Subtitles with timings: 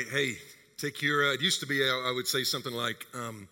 [0.00, 0.36] hey,
[0.78, 3.48] take your, uh, it used to be, I, I would say something like, um,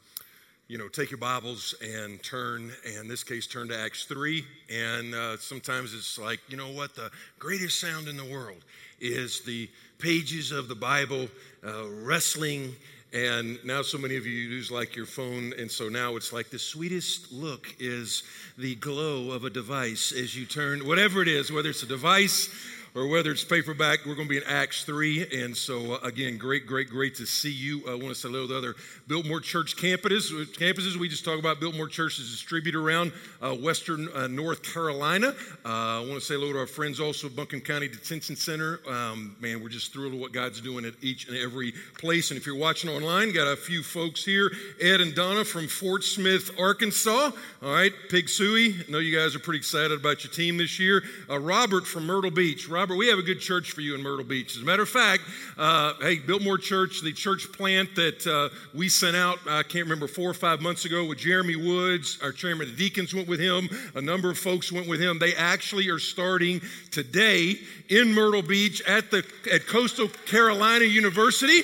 [0.68, 4.44] you know, take your Bibles and turn, and in this case, turn to Acts 3.
[4.70, 8.64] And uh, sometimes it's like, you know what, the greatest sound in the world
[9.00, 9.68] is the
[9.98, 11.28] pages of the Bible
[11.66, 12.74] uh, wrestling.
[13.12, 16.50] And now, so many of you use like your phone, and so now it's like
[16.50, 18.22] the sweetest look is
[18.56, 22.48] the glow of a device as you turn, whatever it is, whether it's a device
[22.94, 25.42] or whether it's paperback, we're going to be in Acts 3.
[25.42, 27.82] And so, uh, again, great, great, great to see you.
[27.86, 28.74] I want to say hello to the other
[29.06, 30.30] Biltmore Church campuses.
[30.56, 30.96] campuses.
[30.96, 35.34] We just talk about Biltmore Church is distributed around uh, Western uh, North Carolina.
[35.64, 38.80] Uh, I want to say hello to our friends also at Buncombe County Detention Center.
[38.88, 42.30] Um, man, we're just thrilled with what God's doing at each and every place.
[42.30, 44.50] And if you're watching online, got a few folks here
[44.80, 47.30] Ed and Donna from Fort Smith, Arkansas.
[47.62, 48.88] All right, Pig Sooie.
[48.88, 51.02] I know you guys are pretty excited about your team this year.
[51.28, 52.68] Uh, Robert from Myrtle Beach.
[52.68, 54.56] Robert, we have a good church for you in Myrtle Beach.
[54.56, 55.22] As a matter of fact,
[55.58, 60.08] uh, hey, Biltmore Church, the church plant that uh, we sent out, I can't remember,
[60.08, 63.38] four or five months ago with Jeremy Woods, our chairman of the deacons went with
[63.38, 65.18] him, a number of folks went with him.
[65.18, 67.56] They actually are starting today
[67.90, 71.60] in Myrtle Beach at, the, at Coastal Carolina University.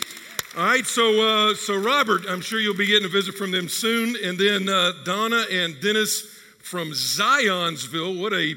[0.55, 3.69] All right, so uh, so Robert, I'm sure you'll be getting a visit from them
[3.69, 6.23] soon, and then uh, Donna and Dennis
[6.59, 8.21] from Zionsville.
[8.21, 8.55] What a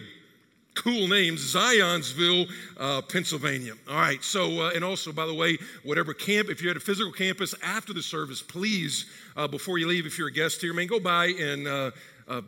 [0.79, 3.73] cool names, Zionsville, uh, Pennsylvania.
[3.89, 6.79] All right, so, uh, and also, by the way, whatever camp, if you're at a
[6.79, 10.73] physical campus after the service, please, uh, before you leave, if you're a guest here,
[10.73, 11.91] man, go by and uh,
[12.29, 12.41] uh,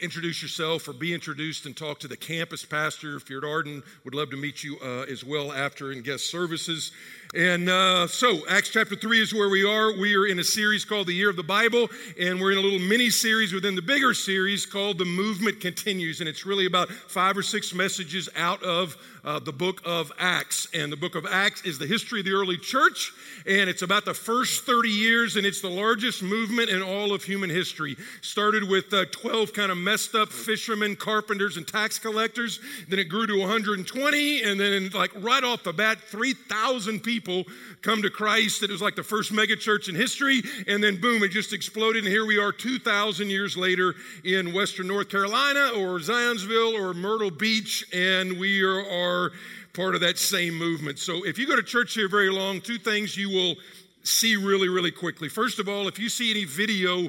[0.00, 3.16] introduce yourself or be introduced and talk to the campus pastor.
[3.16, 6.30] If you're at Arden, would love to meet you uh, as well after in guest
[6.30, 6.92] services.
[7.34, 9.92] And uh, so, Acts chapter 3 is where we are.
[9.92, 11.88] We are in a series called The Year of the Bible,
[12.18, 16.20] and we're in a little mini series within the bigger series called The Movement Continues.
[16.20, 18.96] And it's really about five or six messages out of
[19.28, 20.66] uh, the book of Acts.
[20.72, 23.12] And the book of Acts is the history of the early church,
[23.46, 27.22] and it's about the first 30 years, and it's the largest movement in all of
[27.22, 27.94] human history.
[28.22, 32.58] Started with uh, 12 kind of messed up fishermen, carpenters, and tax collectors.
[32.88, 37.44] Then it grew to 120, and then, like, right off the bat, 3,000 people
[37.82, 38.62] come to Christ.
[38.62, 40.42] It was like the first megachurch in history.
[40.66, 42.04] And then, boom, it just exploded.
[42.04, 43.94] And here we are 2,000 years later
[44.24, 47.84] in Western North Carolina or Zionsville or Myrtle Beach.
[47.92, 48.84] And we are,
[49.24, 49.32] are
[49.74, 50.98] part of that same movement.
[50.98, 53.56] So if you go to church here very long, two things you will
[54.02, 55.28] see really, really quickly.
[55.28, 57.08] First of all, if you see any video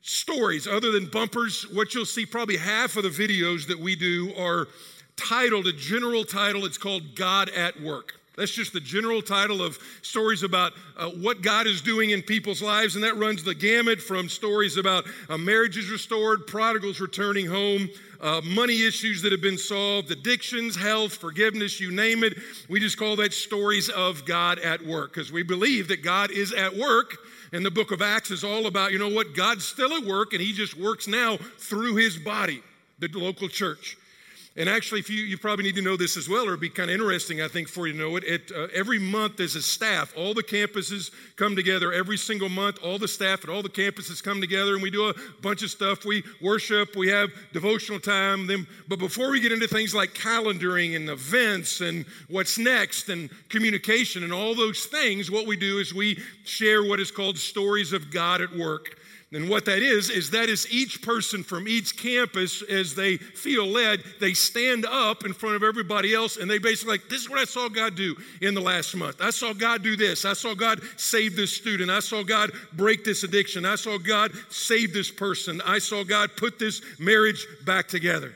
[0.00, 4.32] stories other than bumpers, what you'll see probably half of the videos that we do
[4.36, 4.68] are
[5.16, 8.14] titled, a general title, it's called God at Work.
[8.36, 12.62] That's just the general title of stories about uh, what God is doing in people's
[12.62, 12.94] lives.
[12.94, 17.88] And that runs the gamut from stories about uh, marriages restored, prodigals returning home,
[18.20, 22.36] uh, money issues that have been solved, addictions, health, forgiveness, you name it.
[22.68, 26.52] We just call that stories of God at work because we believe that God is
[26.52, 27.16] at work.
[27.52, 30.32] And the book of Acts is all about, you know what, God's still at work
[30.32, 32.62] and he just works now through his body,
[32.98, 33.96] the local church.
[34.58, 36.68] And actually, if you, you probably need to know this as well, or it'd be
[36.68, 38.24] kind of interesting, I think, for you to know it.
[38.24, 42.80] it uh, every month, as a staff, all the campuses come together every single month.
[42.82, 45.70] All the staff at all the campuses come together, and we do a bunch of
[45.70, 46.04] stuff.
[46.04, 48.48] We worship, we have devotional time.
[48.48, 53.30] Then, but before we get into things like calendaring and events and what's next and
[53.50, 57.92] communication and all those things, what we do is we share what is called stories
[57.92, 58.98] of God at work.
[59.30, 63.66] And what that is, is that is each person from each campus, as they feel
[63.66, 67.28] led, they stand up in front of everybody else and they basically like, this is
[67.28, 69.20] what I saw God do in the last month.
[69.20, 70.24] I saw God do this.
[70.24, 71.90] I saw God save this student.
[71.90, 73.66] I saw God break this addiction.
[73.66, 75.60] I saw God save this person.
[75.60, 78.34] I saw God put this marriage back together.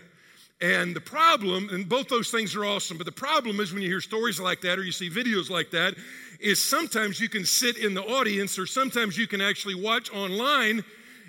[0.60, 3.88] And the problem, and both those things are awesome, but the problem is when you
[3.88, 5.94] hear stories like that or you see videos like that,
[6.42, 10.84] is sometimes you can sit in the audience or sometimes you can actually watch online.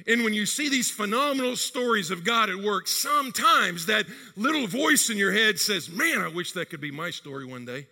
[0.08, 5.10] And when you see these phenomenal stories of God at work, sometimes that little voice
[5.10, 7.88] in your head says, Man, I wish that could be my story one day.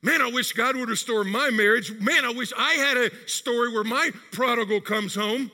[0.00, 1.92] Man, I wish God would restore my marriage.
[2.00, 5.50] Man, I wish I had a story where my prodigal comes home.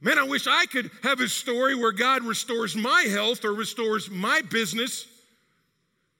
[0.00, 4.10] Man, I wish I could have a story where God restores my health or restores
[4.10, 5.06] my business.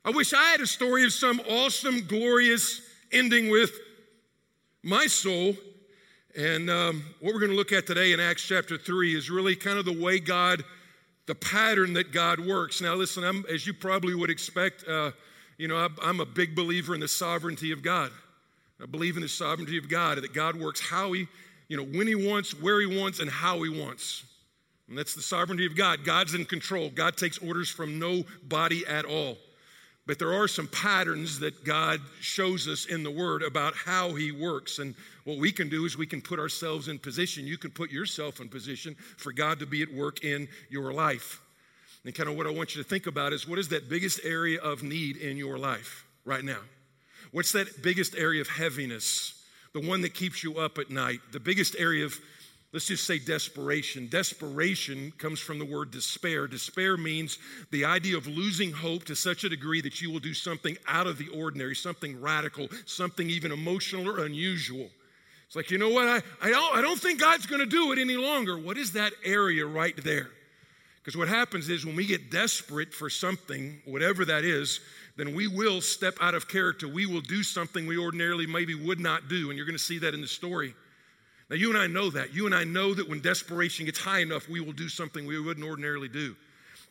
[0.09, 2.81] I wish I had a story of some awesome, glorious
[3.13, 3.79] ending with
[4.83, 5.55] my soul.
[6.35, 9.55] And um, what we're going to look at today in Acts chapter 3 is really
[9.55, 10.65] kind of the way God,
[11.27, 12.81] the pattern that God works.
[12.81, 15.11] Now, listen, I'm, as you probably would expect, uh,
[15.59, 18.11] you know, I'm a big believer in the sovereignty of God.
[18.83, 21.29] I believe in the sovereignty of God, that God works how He,
[21.69, 24.25] you know, when He wants, where He wants, and how He wants.
[24.89, 26.03] And that's the sovereignty of God.
[26.03, 26.89] God's in control.
[26.89, 29.37] God takes orders from nobody at all.
[30.09, 34.33] But there are some patterns that God shows us in the Word about how He
[34.33, 34.79] works.
[34.79, 34.95] And
[35.25, 37.47] what we can do is we can put ourselves in position.
[37.47, 41.43] You can put yourself in position for God to be at work in your life.
[42.07, 44.21] And kind of what I want you to think about is what is that biggest
[44.25, 46.61] area of need in your life right now?
[47.31, 49.45] What's that biggest area of heaviness?
[49.75, 51.21] The one that keeps you up at night?
[51.33, 52.19] The biggest area of
[52.73, 54.09] Let's just say desperation.
[54.09, 56.47] Desperation comes from the word despair.
[56.47, 57.39] Despair means
[57.71, 61.07] the idea of losing hope to such a degree that you will do something out
[61.07, 64.91] of the ordinary, something radical, something even emotional or unusual.
[65.47, 66.09] It's like, you know what?
[66.09, 68.59] I, I, don't, I don't think God's going to do it any longer.
[68.59, 70.29] What is that area right there?
[71.03, 74.81] Because what happens is when we get desperate for something, whatever that is,
[75.17, 76.87] then we will step out of character.
[76.87, 79.49] We will do something we ordinarily maybe would not do.
[79.49, 80.75] And you're going to see that in the story.
[81.51, 82.35] Now, you and I know that.
[82.35, 85.41] You and I know that when desperation gets high enough, we will do something we
[85.41, 86.37] wouldn't ordinarily do.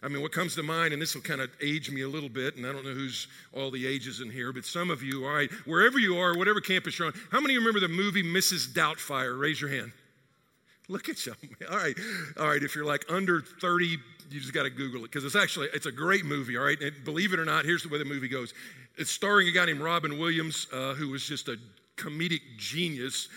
[0.04, 2.30] I mean, what comes to mind, and this will kind of age me a little
[2.30, 5.26] bit, and I don't know who's all the ages in here, but some of you,
[5.26, 8.22] all right, wherever you are, whatever campus you're on, how many you remember the movie
[8.22, 8.74] Mrs.
[8.74, 9.40] Doubtfire?
[9.40, 9.92] Raise your hand.
[10.88, 11.34] Look at you.
[11.70, 11.96] All right,
[12.38, 12.64] all right.
[12.64, 13.98] If you're like under 30,
[14.30, 16.56] you just got to Google it because it's actually it's a great movie.
[16.58, 18.54] All right, and believe it or not, here's the way the movie goes.
[18.98, 21.58] It's starring a guy named Robin Williams, uh, who was just a
[21.98, 23.28] comedic genius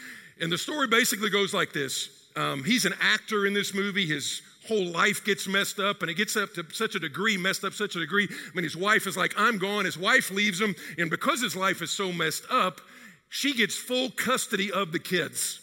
[0.41, 4.07] and the story basically goes like this um, He's an actor in this movie.
[4.07, 7.65] His whole life gets messed up, and it gets up to such a degree, messed
[7.65, 8.29] up such a degree.
[8.31, 9.85] I mean, his wife is like, I'm gone.
[9.85, 12.81] His wife leaves him, and because his life is so messed up,
[13.29, 15.61] she gets full custody of the kids.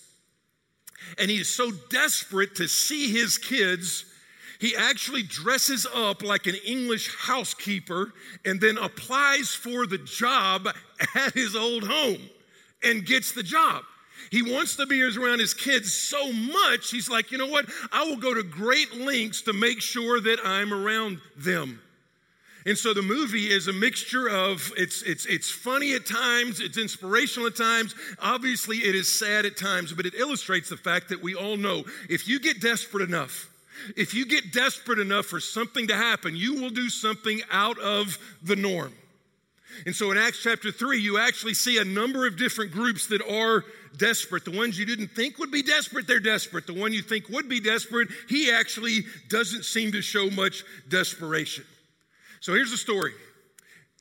[1.17, 4.05] And he is so desperate to see his kids,
[4.59, 8.11] he actually dresses up like an English housekeeper
[8.43, 10.67] and then applies for the job
[11.15, 12.29] at his old home
[12.83, 13.83] and gets the job.
[14.31, 17.65] He wants to be around his kids so much, he's like, you know what?
[17.91, 21.81] I will go to great lengths to make sure that I'm around them.
[22.65, 26.77] And so the movie is a mixture of it's it's it's funny at times, it's
[26.77, 27.95] inspirational at times.
[28.19, 31.85] Obviously, it is sad at times, but it illustrates the fact that we all know
[32.09, 33.49] if you get desperate enough,
[33.95, 38.17] if you get desperate enough for something to happen, you will do something out of
[38.43, 38.93] the norm.
[39.85, 43.21] And so in Acts chapter 3, you actually see a number of different groups that
[43.21, 43.63] are
[43.97, 44.45] desperate.
[44.45, 46.67] The ones you didn't think would be desperate, they're desperate.
[46.67, 51.65] The one you think would be desperate, he actually doesn't seem to show much desperation.
[52.39, 53.13] So here's the story.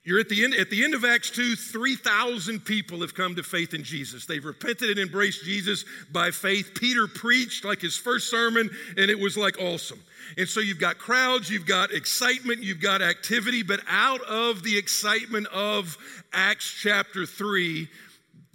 [0.06, 3.42] You're at the end at the end of Acts 2, 3,000 people have come to
[3.42, 4.24] faith in Jesus.
[4.24, 6.76] They've repented and embraced Jesus by faith.
[6.76, 9.98] Peter preached like his first sermon, and it was like awesome.
[10.38, 14.78] And so you've got crowds, you've got excitement, you've got activity, but out of the
[14.78, 15.98] excitement of
[16.32, 17.88] Acts chapter 3,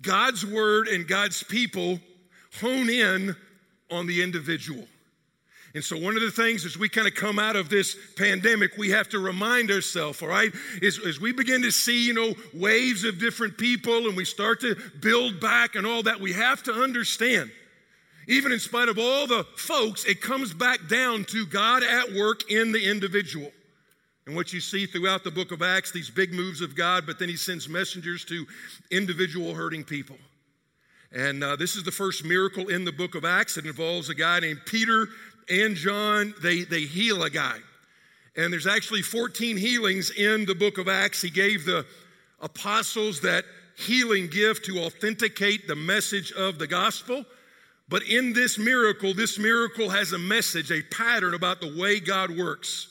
[0.01, 1.99] God's word and God's people
[2.59, 3.35] hone in
[3.89, 4.87] on the individual.
[5.73, 8.77] And so, one of the things as we kind of come out of this pandemic,
[8.77, 10.51] we have to remind ourselves, all right,
[10.81, 14.59] is as we begin to see, you know, waves of different people and we start
[14.61, 17.49] to build back and all that, we have to understand,
[18.27, 22.51] even in spite of all the folks, it comes back down to God at work
[22.51, 23.51] in the individual.
[24.31, 27.19] And what you see throughout the book of Acts, these big moves of God, but
[27.19, 28.47] then he sends messengers to
[28.89, 30.15] individual hurting people.
[31.11, 33.57] And uh, this is the first miracle in the book of Acts.
[33.57, 35.09] It involves a guy named Peter
[35.49, 36.33] and John.
[36.41, 37.57] They, they heal a guy.
[38.37, 41.21] And there's actually 14 healings in the book of Acts.
[41.21, 41.85] He gave the
[42.39, 43.43] apostles that
[43.75, 47.25] healing gift to authenticate the message of the gospel.
[47.89, 52.31] But in this miracle, this miracle has a message, a pattern about the way God
[52.37, 52.87] works.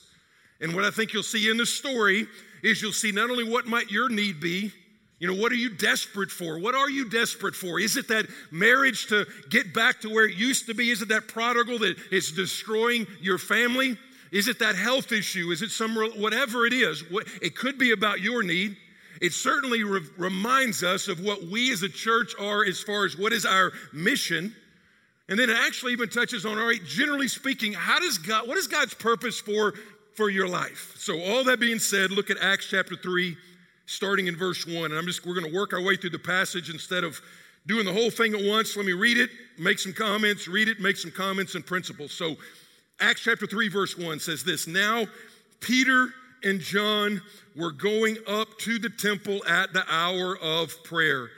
[0.60, 2.26] And what I think you'll see in the story
[2.62, 4.72] is you'll see not only what might your need be,
[5.18, 6.58] you know, what are you desperate for?
[6.58, 7.78] What are you desperate for?
[7.78, 10.90] Is it that marriage to get back to where it used to be?
[10.90, 13.98] Is it that prodigal that is destroying your family?
[14.32, 15.50] Is it that health issue?
[15.50, 17.04] Is it some, whatever it is?
[17.42, 18.76] It could be about your need.
[19.20, 23.18] It certainly re- reminds us of what we as a church are as far as
[23.18, 24.54] what is our mission.
[25.28, 28.56] And then it actually even touches on, all right, generally speaking, how does God, what
[28.56, 29.74] is God's purpose for,
[30.14, 30.94] for your life?
[30.96, 33.36] So, all that being said, look at Acts chapter 3
[33.86, 34.90] starting in verse 1.
[34.90, 37.20] And I'm just, we're going to work our way through the passage instead of
[37.66, 38.76] doing the whole thing at once.
[38.76, 42.12] Let me read it, make some comments, read it, make some comments and principles.
[42.12, 42.36] So,
[43.00, 45.06] Acts chapter 3, verse 1 says this Now,
[45.60, 46.08] Peter
[46.44, 47.20] and John
[47.56, 51.30] were going up to the temple at the hour of prayer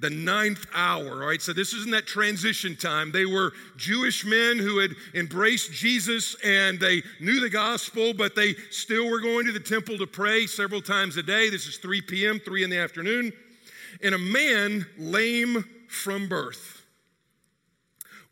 [0.00, 1.40] the ninth hour, all right?
[1.40, 3.12] So this isn't that transition time.
[3.12, 8.54] They were Jewish men who had embraced Jesus and they knew the gospel, but they
[8.70, 11.50] still were going to the temple to pray several times a day.
[11.50, 13.32] This is 3 p.m., 3 in the afternoon.
[14.02, 16.82] And a man lame from birth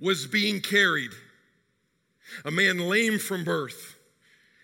[0.01, 1.11] was being carried.
[2.45, 3.98] A man lame from birth.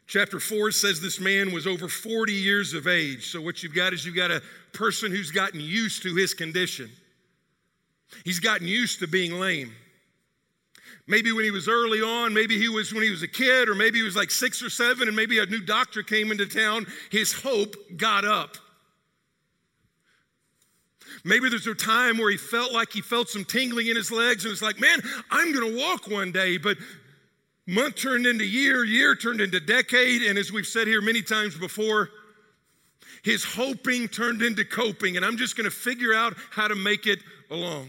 [0.06, 3.30] Chapter 4 says this man was over 40 years of age.
[3.30, 4.42] So, what you've got is you've got a
[4.72, 6.90] person who's gotten used to his condition.
[8.24, 9.72] He's gotten used to being lame.
[11.06, 13.74] Maybe when he was early on, maybe he was when he was a kid, or
[13.74, 16.86] maybe he was like six or seven, and maybe a new doctor came into town.
[17.10, 18.56] His hope got up.
[21.24, 24.44] Maybe there's a time where he felt like he felt some tingling in his legs,
[24.44, 26.56] and it's like, man, I'm gonna walk one day.
[26.56, 26.78] But
[27.66, 31.56] month turned into year, year turned into decade, and as we've said here many times
[31.56, 32.10] before,
[33.22, 37.20] his hoping turned into coping, and I'm just gonna figure out how to make it
[37.50, 37.88] along.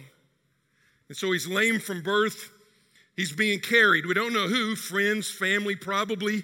[1.10, 2.52] And so he's lame from birth.
[3.16, 4.06] He's being carried.
[4.06, 6.44] We don't know who, friends, family, probably,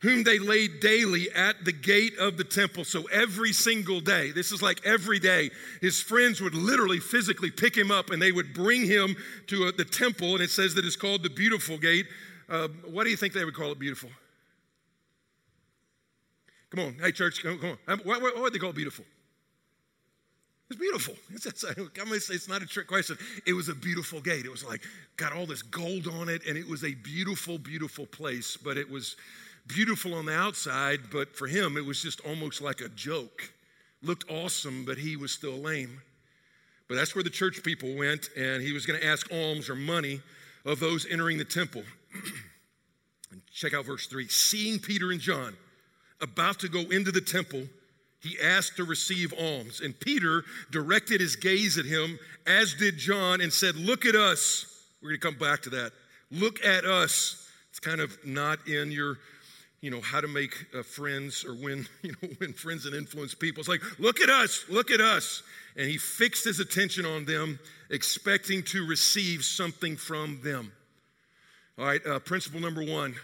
[0.00, 2.84] whom they laid daily at the gate of the temple.
[2.84, 7.76] So every single day, this is like every day, his friends would literally physically pick
[7.76, 9.14] him up and they would bring him
[9.48, 10.34] to a, uh, the temple.
[10.34, 12.06] And it says that it's called the beautiful gate.
[12.48, 14.10] Uh, what do you think they would call it beautiful?
[16.70, 17.98] Come on, hey, church, come on.
[18.04, 19.04] Why, why, why would they call it beautiful?
[20.70, 21.14] It's beautiful.
[21.34, 23.18] It's, it's, it's not a trick question.
[23.46, 24.44] It was a beautiful gate.
[24.44, 24.82] It was like
[25.16, 28.56] got all this gold on it, and it was a beautiful, beautiful place.
[28.56, 29.16] But it was
[29.74, 33.52] beautiful on the outside, but for him, it was just almost like a joke.
[34.02, 36.00] Looked awesome, but he was still lame.
[36.88, 39.76] But that's where the church people went, and he was going to ask alms or
[39.76, 40.20] money
[40.64, 41.82] of those entering the temple.
[43.32, 44.26] And check out verse 3.
[44.28, 45.56] Seeing Peter and John
[46.20, 47.62] about to go into the temple,
[48.20, 49.80] he asked to receive alms.
[49.80, 54.66] And Peter directed his gaze at him, as did John, and said, Look at us.
[55.02, 55.92] We're going to come back to that.
[56.30, 57.48] Look at us.
[57.70, 59.16] It's kind of not in your,
[59.80, 63.34] you know, how to make uh, friends or win, you know, win friends and influence
[63.34, 63.60] people.
[63.60, 65.42] It's like, look at us, look at us.
[65.76, 67.58] And he fixed his attention on them,
[67.90, 70.72] expecting to receive something from them.
[71.78, 73.14] All right, uh, principle number one.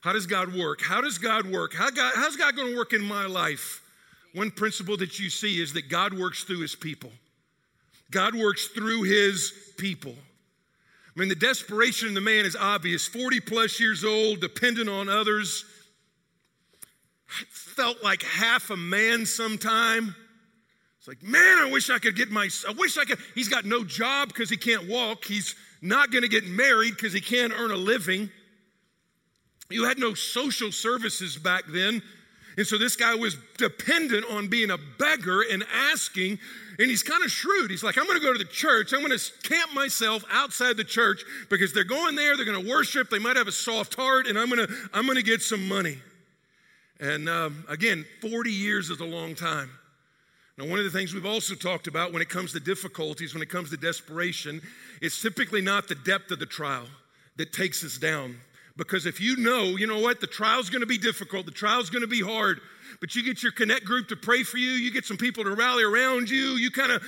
[0.00, 0.80] How does God work?
[0.80, 1.74] How does God work?
[1.74, 3.82] How God, how's God going to work in my life?
[4.34, 7.10] One principle that you see is that God works through his people.
[8.10, 10.14] God works through his people.
[10.14, 15.08] I mean, the desperation in the man is obvious 40 plus years old, dependent on
[15.08, 15.64] others.
[17.28, 20.14] I felt like half a man sometime.
[20.98, 23.18] It's like, man, I wish I could get my, I wish I could.
[23.34, 25.24] He's got no job because he can't walk.
[25.24, 28.30] He's not going to get married because he can't earn a living.
[29.70, 32.02] You had no social services back then.
[32.56, 36.38] And so this guy was dependent on being a beggar and asking.
[36.80, 37.70] And he's kind of shrewd.
[37.70, 38.92] He's like, I'm going to go to the church.
[38.92, 42.36] I'm going to camp myself outside the church because they're going there.
[42.36, 43.10] They're going to worship.
[43.10, 45.68] They might have a soft heart, and I'm going to I'm going to get some
[45.68, 45.98] money.
[47.00, 49.70] And um, again, 40 years is a long time.
[50.58, 53.42] Now, one of the things we've also talked about when it comes to difficulties, when
[53.42, 54.60] it comes to desperation,
[55.00, 56.86] it's typically not the depth of the trial
[57.36, 58.36] that takes us down.
[58.76, 62.08] Because if you know, you know what, the trial's gonna be difficult, the trial's gonna
[62.08, 62.60] be hard,
[63.00, 65.54] but you get your connect group to pray for you, you get some people to
[65.54, 67.02] rally around you, you kind of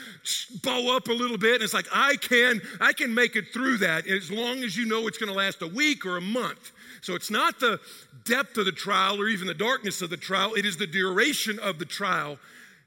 [0.63, 3.79] bow up a little bit, and it's like, I can, I can make it through
[3.79, 6.73] that as long as you know it's gonna last a week or a month.
[7.03, 7.81] So it's not the
[8.25, 11.59] depth of the trial or even the darkness of the trial, it is the duration
[11.59, 12.39] of the trial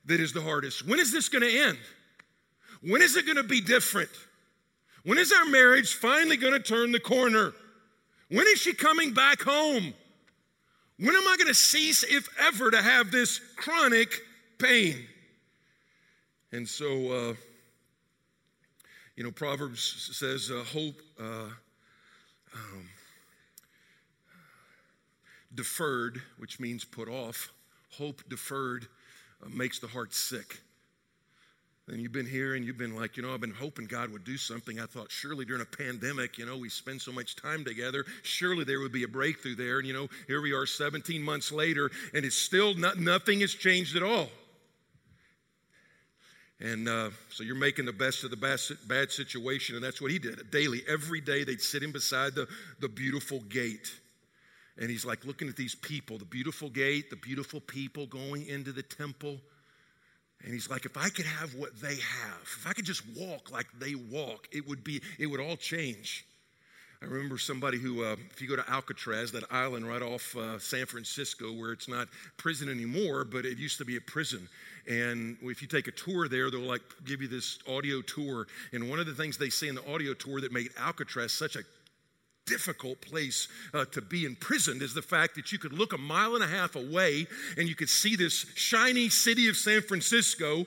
[0.06, 0.88] that is the hardest.
[0.88, 1.78] When is this gonna end?
[2.82, 4.10] When is it gonna be different?
[5.04, 7.54] When is our marriage finally gonna turn the corner?
[8.30, 9.94] When is she coming back home?
[10.98, 14.22] When am I going to cease, if ever, to have this chronic
[14.60, 14.96] pain?
[16.52, 17.34] And so, uh,
[19.16, 19.82] you know, Proverbs
[20.14, 21.50] says, uh, hope uh,
[22.56, 22.90] um,
[25.56, 27.52] deferred, which means put off,
[27.92, 28.88] hope deferred
[29.44, 30.60] uh, makes the heart sick.
[31.88, 34.24] And you've been here and you've been like, you know, I've been hoping God would
[34.24, 34.80] do something.
[34.80, 38.64] I thought surely during a pandemic, you know, we spend so much time together, surely
[38.64, 39.80] there would be a breakthrough there.
[39.80, 43.54] And, you know, here we are 17 months later and it's still not, nothing has
[43.54, 44.30] changed at all.
[46.62, 49.76] And uh, so you're making the best of the bad, bad situation.
[49.76, 50.50] And that's what he did.
[50.50, 52.48] Daily, every day, they'd sit him beside the,
[52.80, 53.94] the beautiful gate.
[54.80, 58.72] And he's like looking at these people, the beautiful gate, the beautiful people going into
[58.72, 59.38] the temple.
[60.44, 63.52] And he's like, if I could have what they have, if I could just walk
[63.52, 66.26] like they walk, it would be, it would all change.
[67.04, 70.58] I remember somebody who, uh, if you go to Alcatraz, that island right off uh,
[70.58, 74.48] San Francisco, where it's not prison anymore, but it used to be a prison.
[74.88, 78.48] And if you take a tour there, they'll like give you this audio tour.
[78.72, 81.58] And one of the things they say in the audio tour that made Alcatraz such
[81.58, 81.64] a
[82.46, 86.36] difficult place uh, to be imprisoned is the fact that you could look a mile
[86.36, 90.66] and a half away and you could see this shiny city of San Francisco,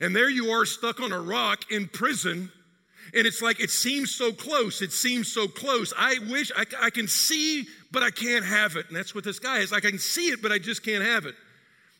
[0.00, 2.50] and there you are stuck on a rock in prison.
[3.12, 4.82] And it's like, it seems so close.
[4.82, 5.92] It seems so close.
[5.98, 8.86] I wish I, I can see, but I can't have it.
[8.86, 9.72] And that's what this guy is.
[9.72, 11.34] Like, I can see it, but I just can't have it.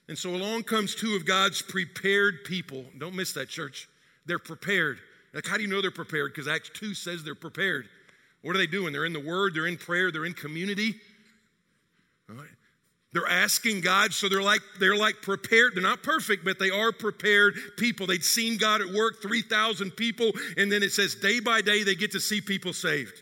[0.08, 2.84] And so along comes two of God's prepared people.
[2.98, 3.88] Don't miss that, church.
[4.26, 4.98] They're prepared.
[5.32, 6.32] Like, how do you know they're prepared?
[6.32, 7.88] Because Acts 2 says they're prepared.
[8.42, 8.92] What are they doing?
[8.92, 10.94] They're in the Word, they're in prayer, they're in community.
[13.12, 15.74] They're asking God, so they're like they're like prepared.
[15.74, 18.06] They're not perfect, but they are prepared people.
[18.06, 21.96] They'd seen God at work, 3,000 people, and then it says day by day they
[21.96, 23.20] get to see people saved.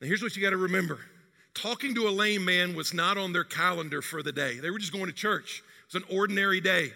[0.00, 0.98] Now here's what you got to remember.
[1.54, 4.58] Talking to a lame man was not on their calendar for the day.
[4.58, 5.62] They were just going to church.
[5.88, 6.92] It was an ordinary day.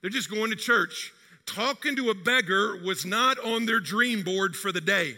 [0.00, 1.12] They're just going to church.
[1.46, 5.16] Talking to a beggar was not on their dream board for the day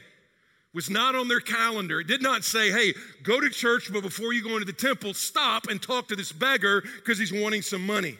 [0.74, 2.00] was not on their calendar.
[2.00, 5.12] It did not say, hey, go to church, but before you go into the temple,
[5.14, 8.16] stop and talk to this beggar because he's wanting some money.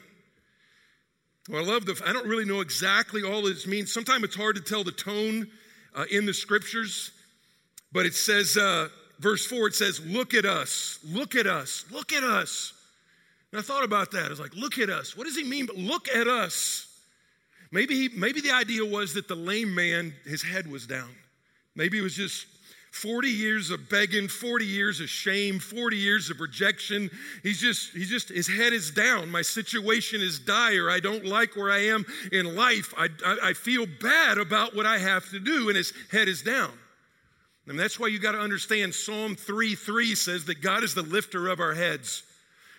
[1.48, 3.92] Well, I love the, I don't really know exactly all this means.
[3.92, 5.48] Sometimes it's hard to tell the tone
[5.94, 7.10] uh, in the scriptures,
[7.90, 12.12] but it says, uh, verse 4, it says, look at us, look at us, look
[12.12, 12.74] at us.
[13.50, 14.26] And I thought about that.
[14.26, 15.16] I was like, look at us.
[15.16, 15.66] What does he mean?
[15.66, 16.86] But look at us.
[17.70, 21.10] Maybe, he, maybe the idea was that the lame man, his head was down.
[21.74, 22.46] Maybe it was just
[22.92, 27.10] 40 years of begging, 40 years of shame, 40 years of rejection.
[27.42, 29.30] He's just, he's just, his head is down.
[29.30, 30.90] My situation is dire.
[30.90, 32.92] I don't like where I am in life.
[32.98, 36.42] I, I, I feel bad about what I have to do, and his head is
[36.42, 36.70] down.
[37.66, 41.02] And that's why you got to understand Psalm 3 3 says that God is the
[41.02, 42.24] lifter of our heads.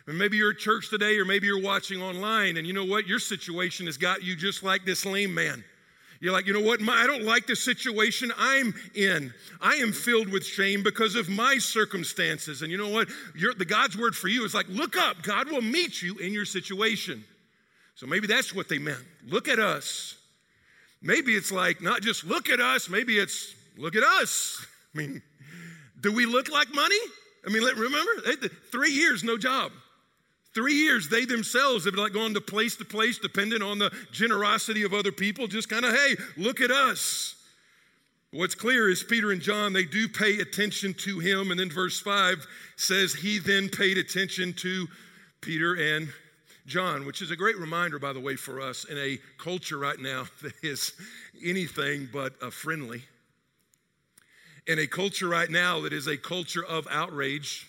[0.06, 3.08] And maybe you're at church today, or maybe you're watching online, and you know what?
[3.08, 5.64] Your situation has got you just like this lame man.
[6.24, 6.80] You're like, you know what?
[6.80, 9.34] My, I don't like the situation I'm in.
[9.60, 12.62] I am filled with shame because of my circumstances.
[12.62, 13.10] And you know what?
[13.58, 15.22] the God's word for you is like, look up.
[15.22, 17.26] God will meet you in your situation.
[17.96, 19.04] So maybe that's what they meant.
[19.28, 20.16] Look at us.
[21.02, 22.90] Maybe it's like not just look at us.
[22.90, 24.66] Maybe it's look at us.
[24.96, 25.22] I mean,
[26.00, 27.00] do we look like money?
[27.46, 28.12] I mean, remember,
[28.72, 29.74] three years, no job.
[30.54, 34.84] Three years, they themselves have like gone to place to place, dependent on the generosity
[34.84, 35.48] of other people.
[35.48, 37.36] Just kind of, hey, look at us.
[38.32, 41.52] What's clear is Peter and John, they do pay attention to him.
[41.52, 42.46] And then verse 5
[42.78, 44.88] says, He then paid attention to
[45.42, 46.10] Peter and
[46.66, 50.00] John, which is a great reminder, by the way, for us in a culture right
[50.00, 50.94] now that is
[51.44, 53.04] anything but uh, friendly.
[54.66, 57.68] In a culture right now that is a culture of outrage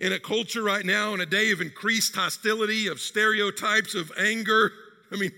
[0.00, 4.72] in a culture right now, in a day of increased hostility, of stereotypes, of anger.
[5.12, 5.32] I mean,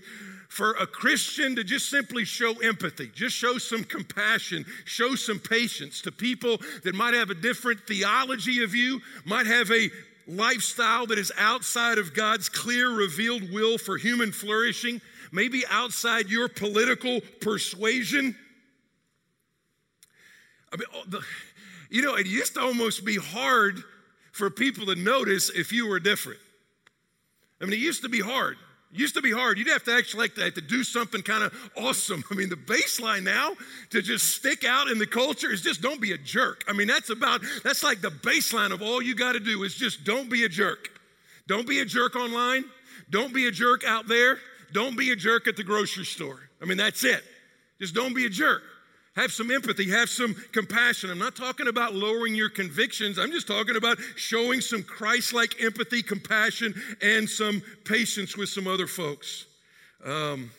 [0.49, 6.01] for a Christian to just simply show empathy, just show some compassion, show some patience
[6.01, 9.89] to people that might have a different theology of you, might have a
[10.27, 14.99] lifestyle that is outside of God's clear, revealed will for human flourishing,
[15.31, 18.35] maybe outside your political persuasion.
[20.71, 21.21] I mean, oh,
[21.89, 23.81] you know, it used to almost be hard
[24.37, 26.39] for people to notice if you were different.
[27.59, 28.57] I mean, it used to be hard.
[28.93, 29.57] It used to be hard.
[29.57, 32.23] You'd have to actually like to do something kind of awesome.
[32.31, 33.53] I mean, the baseline now
[33.89, 36.63] to just stick out in the culture is just don't be a jerk.
[36.67, 39.75] I mean, that's about that's like the baseline of all you got to do is
[39.75, 40.89] just don't be a jerk.
[41.47, 42.65] Don't be a jerk online.
[43.09, 44.37] Don't be a jerk out there.
[44.73, 46.39] Don't be a jerk at the grocery store.
[46.61, 47.23] I mean, that's it.
[47.79, 48.61] Just don't be a jerk.
[49.17, 51.09] Have some empathy, have some compassion.
[51.09, 53.17] I'm not talking about lowering your convictions.
[53.17, 58.67] I'm just talking about showing some Christ like empathy, compassion, and some patience with some
[58.67, 59.47] other folks.
[60.05, 60.51] Um,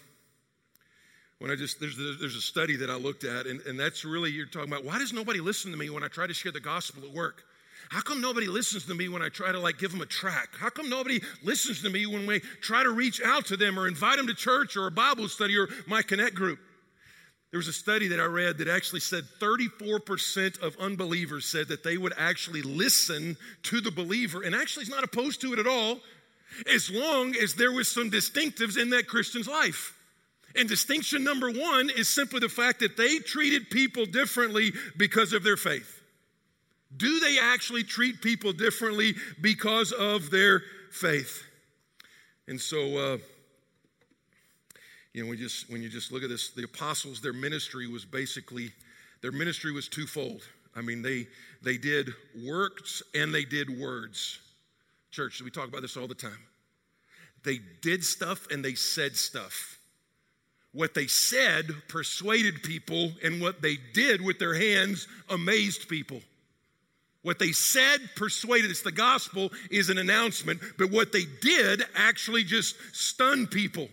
[1.38, 4.32] when I just, there's, there's a study that I looked at, and, and that's really,
[4.32, 6.58] you're talking about why does nobody listen to me when I try to share the
[6.58, 7.44] gospel at work?
[7.90, 10.48] How come nobody listens to me when I try to like give them a track?
[10.58, 13.86] How come nobody listens to me when we try to reach out to them or
[13.86, 16.58] invite them to church or a Bible study or my connect group?
[17.50, 21.82] There was a study that I read that actually said 34% of unbelievers said that
[21.82, 25.66] they would actually listen to the believer and actually is not opposed to it at
[25.66, 25.98] all
[26.66, 29.94] as long as there was some distinctives in that Christian's life.
[30.56, 35.42] And distinction number one is simply the fact that they treated people differently because of
[35.42, 36.02] their faith.
[36.96, 41.42] Do they actually treat people differently because of their faith?
[42.46, 43.18] And so, uh,
[45.12, 47.86] you know, when you just when you just look at this, the apostles, their ministry
[47.86, 48.72] was basically
[49.22, 50.42] their ministry was twofold.
[50.76, 51.26] I mean, they
[51.62, 52.10] they did
[52.46, 54.38] works and they did words.
[55.10, 56.38] Church, we talk about this all the time.
[57.44, 59.78] They did stuff and they said stuff.
[60.72, 66.20] What they said persuaded people, and what they did with their hands amazed people.
[67.22, 68.82] What they said persuaded us.
[68.82, 73.88] The gospel is an announcement, but what they did actually just stunned people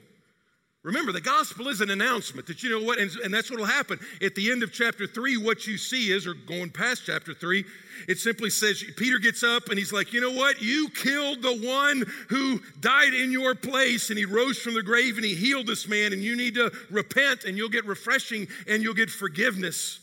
[0.86, 3.66] Remember, the gospel is an announcement that you know what, and, and that's what will
[3.66, 4.00] happen.
[4.22, 7.66] At the end of chapter three, what you see is, or going past chapter three,
[8.08, 10.62] it simply says Peter gets up and he's like, You know what?
[10.62, 15.16] You killed the one who died in your place, and he rose from the grave
[15.16, 18.84] and he healed this man, and you need to repent and you'll get refreshing and
[18.84, 20.00] you'll get forgiveness.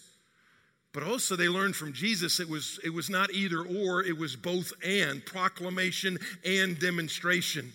[0.93, 4.35] But also, they learned from Jesus it was, it was not either or, it was
[4.35, 7.73] both and proclamation and demonstration.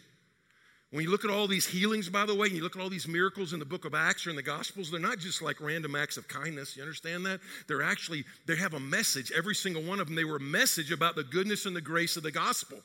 [0.92, 2.90] When you look at all these healings, by the way, and you look at all
[2.90, 5.60] these miracles in the book of Acts or in the Gospels, they're not just like
[5.60, 6.78] random acts of kindness.
[6.78, 7.42] You understand that?
[7.68, 10.16] They're actually, they have a message, every single one of them.
[10.16, 12.78] They were a message about the goodness and the grace of the gospel.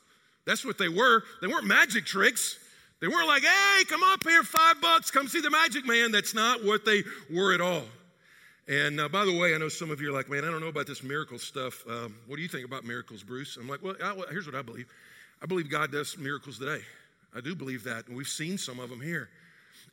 [0.45, 1.23] That's what they were.
[1.41, 2.57] They weren't magic tricks.
[2.99, 6.11] They weren't like, hey, come up here, five bucks, come see the magic man.
[6.11, 7.83] That's not what they were at all.
[8.67, 10.61] And uh, by the way, I know some of you are like, man, I don't
[10.61, 11.83] know about this miracle stuff.
[11.89, 13.57] Um, what do you think about miracles, Bruce?
[13.57, 14.87] I'm like, well, I, well, here's what I believe
[15.41, 16.81] I believe God does miracles today.
[17.35, 19.29] I do believe that, and we've seen some of them here.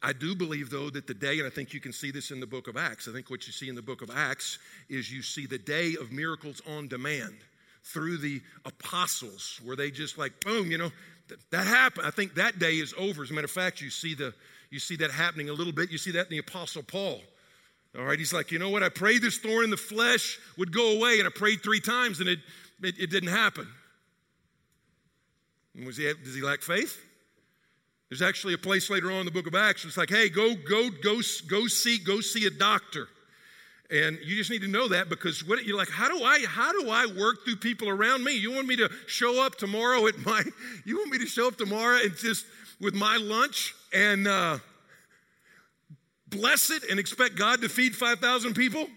[0.02, 2.40] I do believe, though, that the day, and I think you can see this in
[2.40, 5.12] the book of Acts, I think what you see in the book of Acts is
[5.12, 7.36] you see the day of miracles on demand
[7.84, 10.90] through the apostles, where they just like, boom, you know,
[11.28, 12.06] th- that happened.
[12.06, 13.22] I think that day is over.
[13.22, 14.34] As a matter of fact, you see, the,
[14.70, 15.90] you see that happening a little bit.
[15.90, 17.20] You see that in the apostle Paul.
[17.98, 18.82] All right, he's like, you know what?
[18.82, 22.20] I prayed this thorn in the flesh would go away, and I prayed three times,
[22.20, 22.38] and it,
[22.82, 23.66] it, it didn't happen.
[25.84, 26.96] Was he, does he lack faith?
[28.10, 29.84] There's actually a place later on in the book of Acts.
[29.84, 33.06] It's like, hey, go, go, go, go see, go see a doctor.
[33.88, 36.72] And you just need to know that because what you're like, how do I, how
[36.72, 38.36] do I work through people around me?
[38.36, 40.42] You want me to show up tomorrow at my,
[40.84, 42.46] you want me to show up tomorrow and just
[42.80, 44.58] with my lunch and uh,
[46.28, 48.88] bless it and expect God to feed 5,000 people?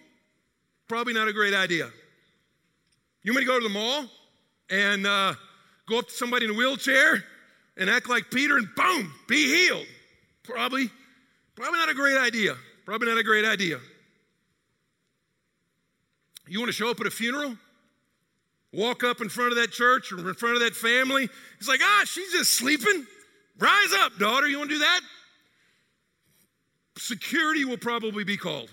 [0.88, 1.90] Probably not a great idea.
[3.22, 4.06] You want me to go to the mall
[4.72, 5.36] and uh,
[5.88, 7.24] go up to somebody in a wheelchair
[7.78, 9.86] and act like Peter and boom, be healed.
[10.44, 10.90] Probably,
[11.56, 12.56] probably not a great idea.
[12.86, 13.80] Probably not a great idea.
[16.48, 17.58] You want to show up at a funeral?
[18.74, 21.30] Walk up in front of that church or in front of that family.
[21.60, 23.06] It's like, ah, she's just sleeping.
[23.58, 24.48] Rise up, daughter.
[24.48, 25.02] You want to do that?
[26.98, 28.70] Security will probably be called.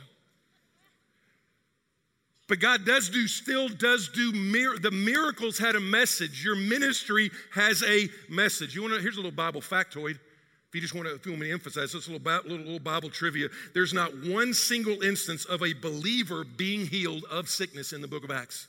[2.51, 6.45] But God does do, still does do, mir- the miracles had a message.
[6.45, 8.75] Your ministry has a message.
[8.75, 10.17] You want to, here's a little Bible factoid.
[10.17, 12.81] If you just want to, if you want me to emphasize this little, little, little
[12.81, 18.01] Bible trivia, there's not one single instance of a believer being healed of sickness in
[18.01, 18.67] the book of Acts.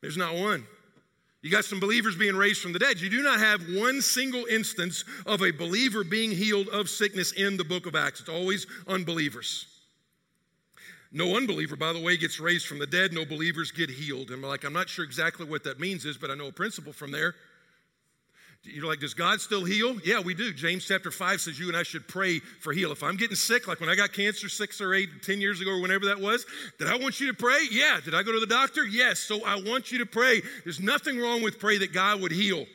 [0.00, 0.66] There's not one.
[1.42, 2.98] You got some believers being raised from the dead.
[2.98, 7.58] You do not have one single instance of a believer being healed of sickness in
[7.58, 8.20] the book of Acts.
[8.20, 9.66] It's always unbelievers.
[11.10, 13.12] No unbeliever, by the way, gets raised from the dead.
[13.12, 14.30] No believers get healed.
[14.30, 16.92] And like, I'm not sure exactly what that means is, but I know a principle
[16.92, 17.34] from there.
[18.64, 19.98] You're like, does God still heal?
[20.04, 20.52] Yeah, we do.
[20.52, 22.92] James chapter 5 says you and I should pray for heal.
[22.92, 25.70] If I'm getting sick, like when I got cancer six or eight, ten years ago,
[25.70, 26.44] or whenever that was,
[26.78, 27.66] did I want you to pray?
[27.70, 28.00] Yeah.
[28.04, 28.84] Did I go to the doctor?
[28.84, 29.20] Yes.
[29.20, 30.42] So I want you to pray.
[30.64, 32.66] There's nothing wrong with pray that God would heal.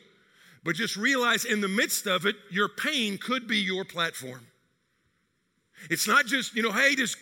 [0.64, 4.40] But just realize in the midst of it, your pain could be your platform.
[5.90, 7.18] It's not just, you know, hey, just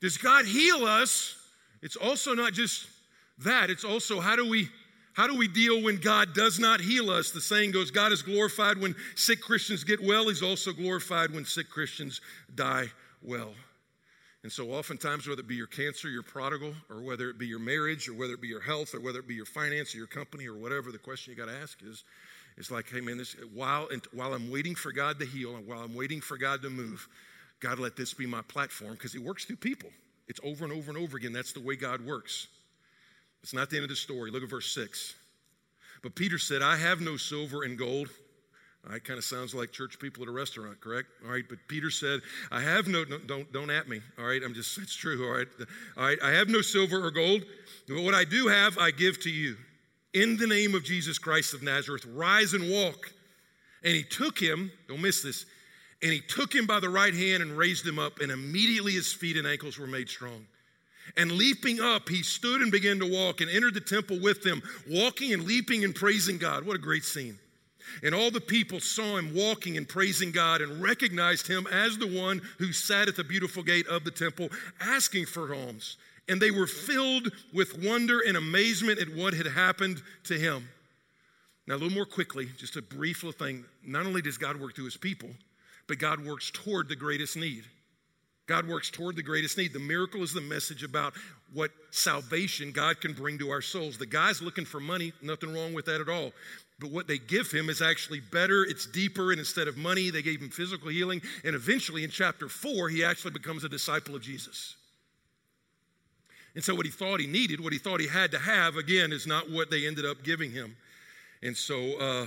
[0.00, 1.36] does God heal us?
[1.82, 2.88] It's also not just
[3.38, 4.68] that, it's also how do we
[5.14, 7.30] how do we deal when God does not heal us?
[7.30, 11.44] The saying goes God is glorified when sick Christians get well, He's also glorified when
[11.44, 12.20] sick Christians
[12.54, 12.86] die
[13.22, 13.52] well.
[14.42, 17.58] And so, oftentimes, whether it be your cancer, your prodigal, or whether it be your
[17.58, 20.06] marriage, or whether it be your health, or whether it be your finance, or your
[20.06, 22.04] company, or whatever, the question you got to ask is,
[22.56, 25.80] it's like, hey man, this while while I'm waiting for God to heal, and while
[25.80, 27.06] I'm waiting for God to move,
[27.60, 29.90] God, let this be my platform because He works through people.
[30.28, 31.32] It's over and over and over again.
[31.32, 32.48] That's the way God works.
[33.42, 34.30] It's not the end of the story.
[34.30, 35.14] Look at verse 6.
[36.02, 38.08] But Peter said, I have no silver and gold.
[38.88, 41.08] Right, kind of sounds like church people at a restaurant, correct?
[41.26, 42.20] All right, but Peter said,
[42.50, 44.00] I have no, no don't, don't at me.
[44.18, 45.22] All right, I'm just, it's true.
[45.26, 45.46] All right,
[45.98, 47.42] all right, I have no silver or gold,
[47.86, 49.56] but what I do have, I give to you.
[50.14, 53.12] In the name of Jesus Christ of Nazareth, rise and walk.
[53.84, 55.44] And he took him, don't miss this,
[56.02, 59.12] and he took him by the right hand and raised him up, and immediately his
[59.12, 60.46] feet and ankles were made strong.
[61.16, 64.62] And leaping up, he stood and began to walk and entered the temple with them,
[64.88, 66.64] walking and leaping and praising God.
[66.64, 67.38] What a great scene.
[68.02, 72.06] And all the people saw him walking and praising God and recognized him as the
[72.06, 74.48] one who sat at the beautiful gate of the temple
[74.80, 75.96] asking for alms.
[76.28, 80.68] And they were filled with wonder and amazement at what had happened to him.
[81.66, 83.64] Now, a little more quickly, just a brief little thing.
[83.84, 85.30] Not only does God work through his people,
[85.90, 87.64] but God works toward the greatest need.
[88.46, 89.72] God works toward the greatest need.
[89.72, 91.14] The miracle is the message about
[91.52, 93.98] what salvation God can bring to our souls.
[93.98, 96.30] The guy's looking for money, nothing wrong with that at all.
[96.78, 100.22] But what they give him is actually better, it's deeper, and instead of money, they
[100.22, 101.22] gave him physical healing.
[101.42, 104.76] And eventually, in chapter four, he actually becomes a disciple of Jesus.
[106.54, 109.10] And so, what he thought he needed, what he thought he had to have, again,
[109.10, 110.76] is not what they ended up giving him.
[111.42, 112.26] And so, uh,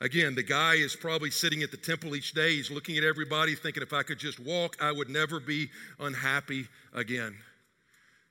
[0.00, 2.56] again, the guy is probably sitting at the temple each day.
[2.56, 6.66] He's looking at everybody, thinking, if I could just walk, I would never be unhappy
[6.94, 7.36] again.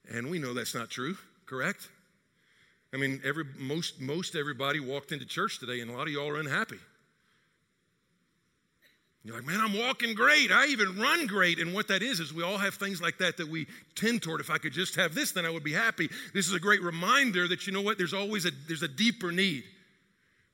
[0.10, 1.90] And we know that's not true, correct?
[2.94, 6.30] I mean, every, most, most everybody walked into church today, and a lot of y'all
[6.30, 6.80] are unhappy.
[9.28, 10.54] You're like, man, I'm walking great.
[10.54, 11.60] I even run great.
[11.60, 14.40] And what that is, is we all have things like that that we tend toward.
[14.40, 16.10] If I could just have this, then I would be happy.
[16.34, 19.34] This is a great reminder that, you know what, there's always a, there's a deeper
[19.34, 19.66] need.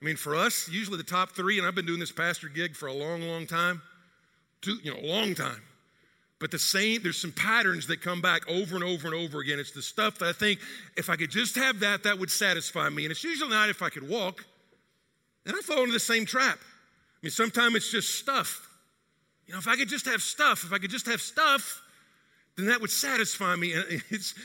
[0.04, 2.76] I mean, for us, usually the top three, and I've been doing this pastor gig
[2.76, 3.82] for a long, long time,
[4.62, 5.62] two, you know, a long time.
[6.40, 9.60] But the same, there's some patterns that come back over and over and over again.
[9.60, 10.60] It's the stuff that I think
[10.98, 13.06] if I could just have that, that would satisfy me.
[13.06, 14.44] And it's usually not if I could walk.
[15.46, 16.58] And I fall into the same trap.
[16.60, 18.68] I mean, sometimes it's just stuff.
[19.48, 21.82] You know, if I could just have stuff, if I could just have stuff,
[22.58, 23.72] then that would satisfy me.
[23.72, 24.36] And it's,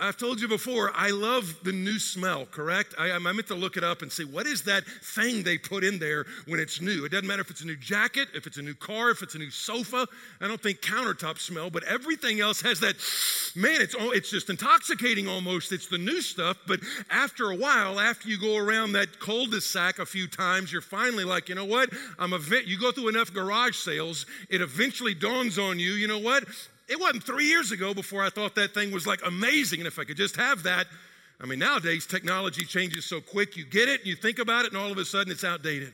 [0.00, 2.94] I've told you before, I love the new smell, correct?
[2.96, 5.82] I, I meant to look it up and see what is that thing they put
[5.82, 7.04] in there when it's new.
[7.04, 9.34] It doesn't matter if it's a new jacket, if it's a new car, if it's
[9.34, 10.06] a new sofa.
[10.40, 12.94] I don't think countertop smell, but everything else has that,
[13.56, 15.72] man, it's, it's just intoxicating almost.
[15.72, 16.58] It's the new stuff.
[16.68, 16.78] But
[17.10, 21.48] after a while, after you go around that cul-de-sac a few times, you're finally like,
[21.48, 21.90] you know what?
[22.20, 26.18] I'm a, you go through enough garage sales, it eventually dawns on you, you know
[26.20, 26.44] what?
[26.88, 29.80] It wasn't three years ago before I thought that thing was like amazing.
[29.80, 30.86] And if I could just have that,
[31.40, 33.56] I mean, nowadays technology changes so quick.
[33.56, 35.92] You get it, and you think about it, and all of a sudden it's outdated.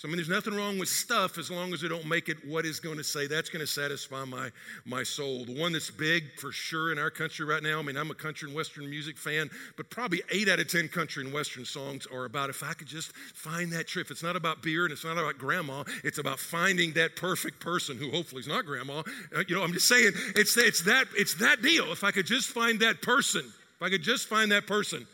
[0.00, 2.38] So, I mean, there's nothing wrong with stuff as long as we don't make it
[2.48, 3.26] what is going to say.
[3.26, 4.48] That's going to satisfy my,
[4.86, 5.44] my soul.
[5.44, 8.14] The one that's big for sure in our country right now, I mean, I'm a
[8.14, 12.06] country and Western music fan, but probably eight out of 10 country and Western songs
[12.06, 14.10] are about if I could just find that trip.
[14.10, 15.84] It's not about beer and it's not about grandma.
[16.02, 19.02] It's about finding that perfect person who hopefully is not grandma.
[19.36, 21.92] Uh, you know, I'm just saying, it's, it's, that, it's that deal.
[21.92, 25.06] If I could just find that person, if I could just find that person,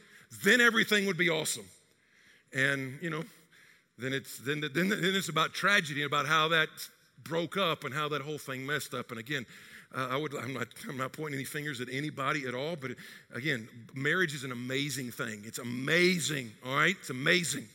[0.44, 1.66] then everything would be awesome.
[2.55, 3.25] And, you know,
[3.98, 6.68] then it's, then, then, then it's about tragedy, and about how that
[7.24, 9.11] broke up and how that whole thing messed up.
[9.11, 9.46] And again,
[9.94, 12.92] uh, I would, I'm, not, I'm not pointing any fingers at anybody at all, but
[13.35, 15.42] again, marriage is an amazing thing.
[15.44, 16.96] It's amazing, all right?
[16.98, 17.66] It's amazing,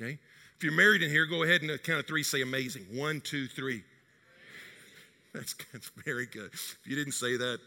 [0.00, 0.18] okay?
[0.56, 2.84] If you're married in here, go ahead and count of three, say amazing.
[2.92, 3.84] One, two, three.
[5.34, 6.50] That's, that's very good.
[6.52, 7.58] If you didn't say that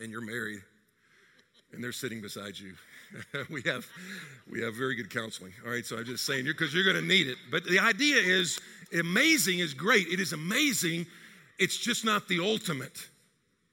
[0.00, 0.62] and you're married
[1.72, 2.72] and they're sitting beside you,
[3.50, 3.86] we have
[4.50, 5.52] we have very good counseling.
[5.64, 7.36] All right, so I'm just saying because you're, you're going to need it.
[7.50, 8.60] But the idea is
[8.92, 10.08] amazing is great.
[10.08, 11.06] It is amazing.
[11.58, 13.08] It's just not the ultimate.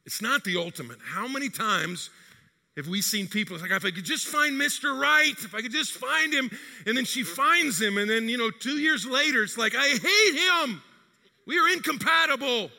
[0.05, 0.97] It's not the ultimate.
[1.05, 2.09] How many times
[2.77, 3.55] have we seen people?
[3.55, 4.97] It's like if I could just find Mr.
[4.97, 6.49] Right, if I could just find him,
[6.85, 9.87] and then she finds him, and then you know two years later it's like I
[9.87, 10.81] hate him.
[11.45, 12.71] We are incompatible.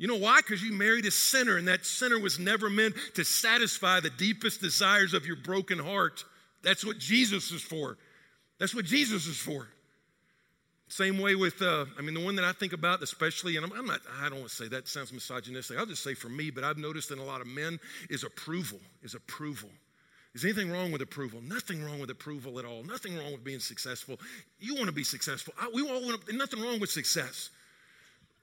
[0.00, 0.38] You know why?
[0.38, 4.62] Because you married a sinner, and that sinner was never meant to satisfy the deepest
[4.62, 6.24] desires of your broken heart.
[6.62, 7.98] That's what Jesus is for.
[8.58, 9.68] That's what Jesus is for.
[10.88, 13.72] Same way with, uh, I mean, the one that I think about, especially, and I'm,
[13.74, 15.78] I'm not, I don't want to say that sounds misogynistic.
[15.78, 18.80] I'll just say for me, but I've noticed in a lot of men is approval,
[19.02, 19.68] is approval.
[20.34, 21.42] Is anything wrong with approval?
[21.42, 22.84] Nothing wrong with approval at all.
[22.84, 24.18] Nothing wrong with being successful.
[24.60, 25.52] You want to be successful.
[25.60, 27.50] I, we all want to, nothing wrong with success.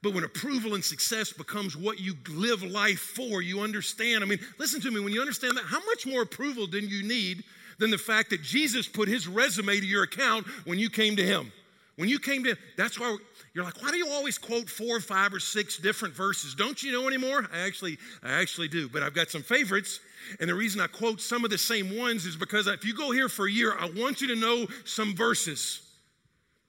[0.02, 4.22] But when approval and success becomes what you live life for, you understand.
[4.22, 7.02] I mean, listen to me, when you understand that, how much more approval do you
[7.02, 7.42] need
[7.78, 11.24] than the fact that Jesus put his resume to your account when you came to
[11.24, 11.52] him?
[11.96, 13.16] When you came to that's why
[13.54, 16.54] you're like, why do you always quote four, or five, or six different verses?
[16.54, 17.48] Don't you know anymore?
[17.52, 19.98] I actually, I actually do, but I've got some favorites.
[20.38, 23.10] And the reason I quote some of the same ones is because if you go
[23.10, 25.80] here for a year, I want you to know some verses.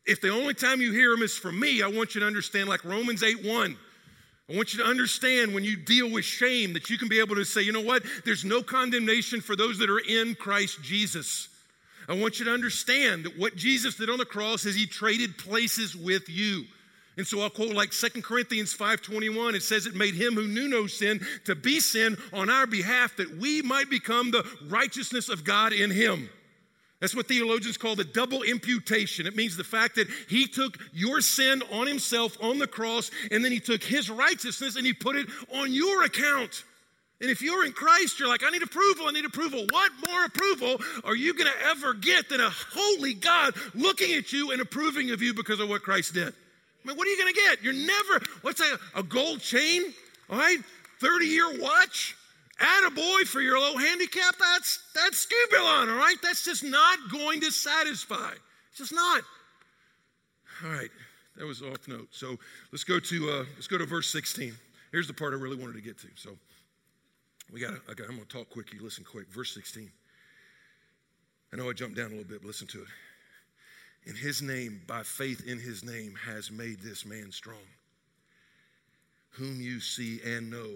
[0.10, 2.68] If the only time you hear them is from me, I want you to understand,
[2.68, 3.78] like Romans 8 1.
[4.50, 7.36] I want you to understand when you deal with shame that you can be able
[7.36, 8.02] to say, you know what?
[8.26, 11.48] There's no condemnation for those that are in Christ Jesus.
[12.08, 15.38] I want you to understand that what Jesus did on the cross is he traded
[15.38, 16.64] places with you.
[17.18, 19.54] And so I'll quote like Second Corinthians 5:21.
[19.54, 23.16] It says it made him who knew no sin to be sin on our behalf
[23.18, 26.30] that we might become the righteousness of God in him.
[27.00, 29.26] That's what theologians call the double imputation.
[29.26, 33.44] It means the fact that he took your sin on himself on the cross, and
[33.44, 36.64] then he took his righteousness and he put it on your account.
[37.22, 39.66] And if you're in Christ, you're like, I need approval, I need approval.
[39.72, 44.32] What more approval are you going to ever get than a holy God looking at
[44.32, 46.30] you and approving of you because of what Christ did?
[46.30, 47.62] I mean, what are you going to get?
[47.62, 49.94] You're never, what's that, a gold chain?
[50.30, 50.60] All right,
[51.02, 52.16] 30 year watch?
[52.60, 54.36] Add a boy for your low handicap?
[54.38, 56.18] That's, that's skubalon, all right?
[56.22, 58.32] That's just not going to satisfy.
[58.70, 59.24] It's just not.
[60.66, 60.90] All right,
[61.38, 62.10] that was off note.
[62.12, 62.38] So
[62.72, 64.54] let's go to, uh, let's go to verse 16.
[64.92, 66.08] Here's the part I really wanted to get to.
[66.16, 66.32] So
[67.54, 68.74] we got, I'm going to talk quick.
[68.74, 69.28] You listen quick.
[69.30, 69.90] Verse 16.
[71.54, 72.88] I know I jumped down a little bit, but listen to it.
[74.06, 77.58] In his name, by faith in his name, has made this man strong,
[79.32, 80.70] whom you see and know.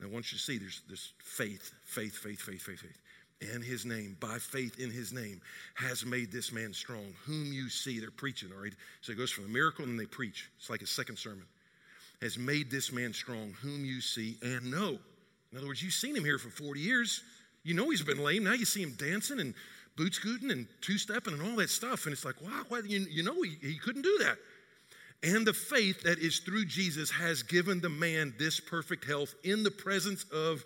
[0.00, 3.00] Now, once you see, there's this faith, faith, faith, faith, faith, faith.
[3.40, 5.40] In his name, by faith in his name,
[5.74, 8.00] has made this man strong, whom you see.
[8.00, 8.72] They're preaching, all right?
[9.02, 10.50] So it goes from the miracle and then they preach.
[10.58, 11.44] It's like a second sermon.
[12.22, 14.98] Has made this man strong, whom you see and know.
[15.52, 17.22] In other words, you've seen him here for 40 years.
[17.62, 18.44] You know he's been lame.
[18.44, 19.54] Now you see him dancing and
[19.96, 22.04] boot scooting and two stepping and all that stuff.
[22.04, 24.38] And it's like, wow, you, you know, he, he couldn't do that.
[25.26, 29.64] And the faith that is through Jesus has given the man this perfect health in
[29.64, 30.64] the presence of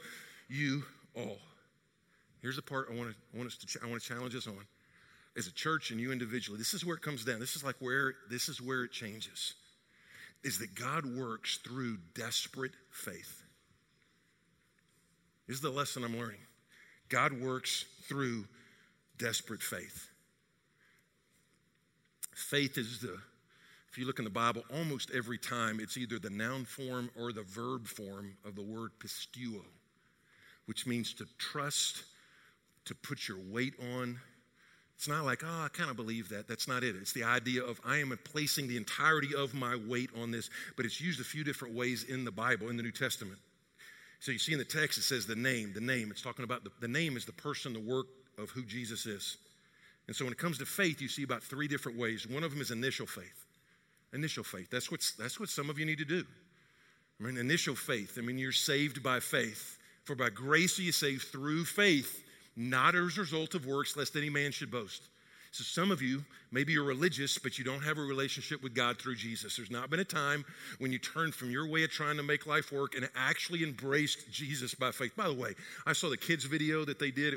[0.51, 0.85] you
[1.16, 1.38] all.
[2.42, 4.46] Here's the part I want, to, I want us to I want to challenge us
[4.46, 4.66] on.
[5.35, 7.40] As a church and you individually, this is where it comes down.
[7.40, 9.55] This is like where this is where it changes.
[10.44, 13.42] Is that God works through desperate faith.
[15.46, 16.40] This is the lesson I'm learning.
[17.09, 18.44] God works through
[19.16, 20.09] desperate faith.
[22.35, 23.16] Faith is the,
[23.90, 27.33] if you look in the Bible, almost every time it's either the noun form or
[27.33, 29.62] the verb form of the word pisteuo,
[30.66, 32.05] which means to trust,
[32.85, 34.18] to put your weight on.
[34.96, 36.46] It's not like, oh, I kind of believe that.
[36.46, 36.94] That's not it.
[36.94, 40.85] It's the idea of I am placing the entirety of my weight on this, but
[40.85, 43.38] it's used a few different ways in the Bible, in the New Testament.
[44.20, 46.11] So you see in the text, it says the name, the name.
[46.11, 48.07] It's talking about the, the name is the person, the work,
[48.38, 49.37] of who Jesus is.
[50.07, 52.26] And so when it comes to faith, you see about three different ways.
[52.26, 53.46] One of them is initial faith.
[54.12, 54.70] Initial faith.
[54.70, 56.25] That's, what's, that's what some of you need to do.
[57.20, 58.16] I mean, initial faith.
[58.18, 59.79] I mean, you're saved by faith.
[60.05, 62.25] For by grace are you saved through faith,
[62.57, 65.03] not as a result of works, lest any man should boast.
[65.52, 68.98] So, some of you, maybe you're religious, but you don't have a relationship with God
[68.98, 69.56] through Jesus.
[69.56, 70.44] There's not been a time
[70.78, 74.30] when you turned from your way of trying to make life work and actually embraced
[74.30, 75.16] Jesus by faith.
[75.16, 75.54] By the way,
[75.86, 77.34] I saw the kids' video that they did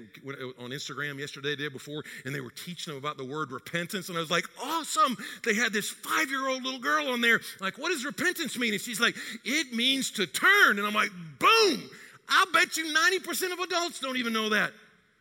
[0.59, 4.09] on Instagram yesterday, the day before, and they were teaching them about the word repentance.
[4.09, 5.17] And I was like, awesome.
[5.43, 8.73] They had this five year old little girl on there, like, what does repentance mean?
[8.73, 10.77] And she's like, it means to turn.
[10.77, 11.89] And I'm like, boom.
[12.29, 14.71] I'll bet you 90% of adults don't even know that.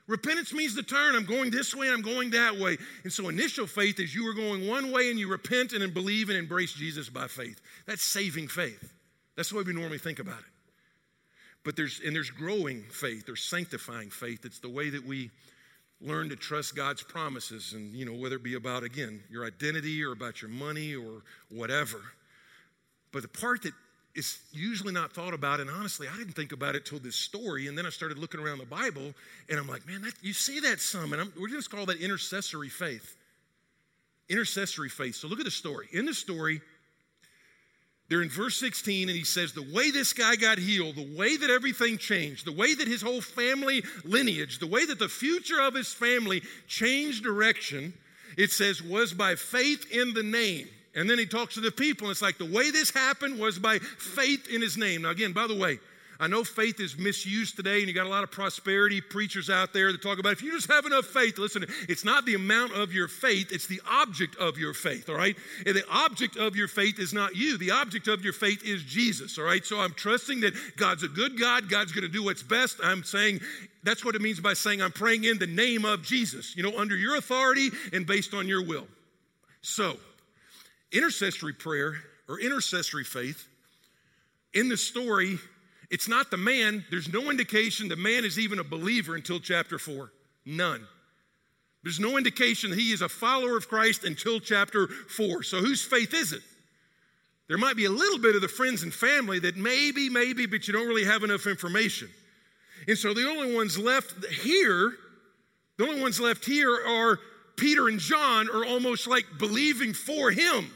[0.09, 1.15] Repentance means to turn.
[1.15, 2.77] I'm going this way, I'm going that way.
[3.05, 6.29] And so initial faith is you are going one way and you repent and believe
[6.29, 7.61] and embrace Jesus by faith.
[7.87, 8.93] That's saving faith.
[9.37, 10.45] That's the way we normally think about it.
[11.65, 14.45] But there's and there's growing faith, there's sanctifying faith.
[14.45, 15.31] It's the way that we
[16.01, 20.03] learn to trust God's promises and you know whether it be about again your identity
[20.03, 22.01] or about your money or whatever.
[23.13, 23.75] But the part that
[24.15, 25.61] is usually not thought about.
[25.61, 27.67] And honestly, I didn't think about it till this story.
[27.67, 29.15] And then I started looking around the Bible,
[29.49, 31.13] and I'm like, man, that, you see that some.
[31.13, 33.17] And I'm, we're just call that intercessory faith.
[34.29, 35.15] Intercessory faith.
[35.15, 35.89] So look at the story.
[35.93, 36.61] In the story,
[38.09, 41.37] they're in verse 16, and he says, The way this guy got healed, the way
[41.39, 45.61] that everything changed, the way that his whole family lineage, the way that the future
[45.61, 47.95] of his family changed direction,
[48.37, 50.69] it says, was by faith in the name.
[50.95, 53.59] And then he talks to the people, and it's like the way this happened was
[53.59, 55.03] by faith in his name.
[55.03, 55.79] Now, again, by the way,
[56.23, 59.73] I know faith is misused today, and you got a lot of prosperity preachers out
[59.73, 62.75] there that talk about if you just have enough faith, listen, it's not the amount
[62.75, 65.35] of your faith, it's the object of your faith, all right?
[65.67, 68.85] And the object of your faith is not you, the object of your faith is
[68.85, 69.65] Jesus, all right?
[69.65, 72.79] So I'm trusting that God's a good God, God's gonna do what's best.
[72.85, 73.41] I'm saying
[73.83, 76.79] that's what it means by saying I'm praying in the name of Jesus, you know,
[76.79, 78.87] under your authority and based on your will.
[79.63, 79.97] So,
[80.93, 81.95] intercessory prayer
[82.29, 83.47] or intercessory faith
[84.55, 85.39] in the story
[85.93, 86.87] it's not the man.
[86.91, 90.11] There's no indication the man is even a believer until chapter 4
[90.47, 90.89] none.
[91.83, 96.15] There's no indication he is a follower of christ until chapter 4 so whose faith
[96.15, 96.41] is it?
[97.47, 100.67] There might be a little bit of the friends and family that maybe maybe but
[100.67, 102.09] you don't really have enough information.
[102.89, 104.95] And so the only ones left here
[105.77, 107.19] the only ones left here are
[107.57, 110.71] peter and john are almost like believing for him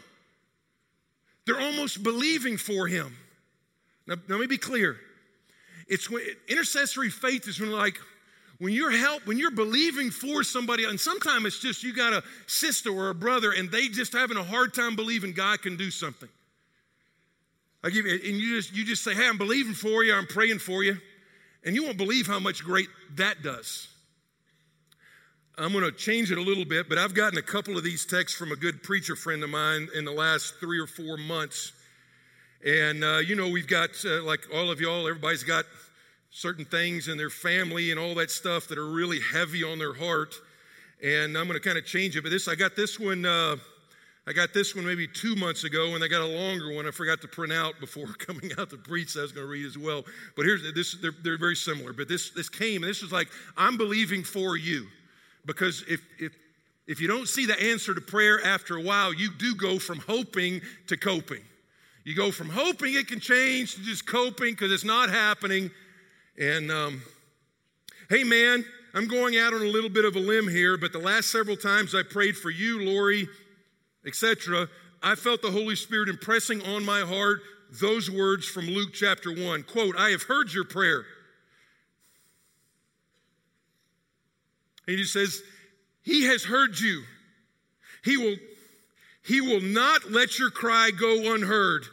[1.47, 3.17] they're almost believing for him.
[4.07, 4.97] Now, let me be clear.
[5.89, 7.99] It's when intercessory faith is when like
[8.59, 12.23] when you're help when you're believing for somebody, and sometimes it's just you got a
[12.47, 15.91] sister or a brother, and they just having a hard time believing God can do
[15.91, 16.29] something.
[17.85, 20.15] I give you, and you just you just say, "Hey, I'm believing for you.
[20.15, 20.99] I'm praying for you,"
[21.65, 23.89] and you won't believe how much great that does.
[25.59, 28.05] I'm going to change it a little bit, but I've gotten a couple of these
[28.05, 31.73] texts from a good preacher friend of mine in the last three or four months.
[32.63, 35.65] And, uh, you know, we've got, uh, like all of y'all, everybody's got
[36.31, 39.95] certain things in their family and all that stuff that are really heavy on their
[39.95, 40.35] heart.
[41.03, 42.23] And I'm going to kind of change it.
[42.23, 43.25] But this, I got this one.
[43.25, 43.57] Uh,
[44.27, 46.91] I got this one maybe two months ago, and I got a longer one I
[46.91, 49.17] forgot to print out before coming out to preach.
[49.17, 50.05] I was going to read as well.
[50.37, 51.95] But here's this: they're, they're very similar.
[51.95, 54.87] But this this came, and this was like, I'm believing for you.
[55.47, 56.33] Because if, if,
[56.87, 60.01] if you don't see the answer to prayer after a while, you do go from
[60.01, 61.43] hoping to coping.
[62.05, 65.71] You go from hoping it can change to just coping because it's not happening.
[66.39, 67.03] And um,
[68.09, 70.99] hey, man, I'm going out on a little bit of a limb here, but the
[70.99, 73.29] last several times I prayed for you, Lori,
[74.07, 74.69] etc.,
[75.03, 77.41] I felt the Holy Spirit impressing on my heart
[77.81, 79.65] those words from Luke chapter 1.
[79.65, 81.05] Quote, I have heard your prayer.
[84.87, 85.43] And he says,
[86.03, 87.03] He has heard you.
[88.05, 88.37] He will,
[89.25, 91.87] he will not let your cry go unheard.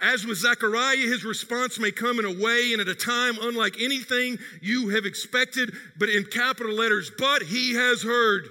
[0.00, 3.80] As with Zechariah, his response may come in a way and at a time unlike
[3.80, 8.48] anything you have expected, but in capital letters, but he has heard.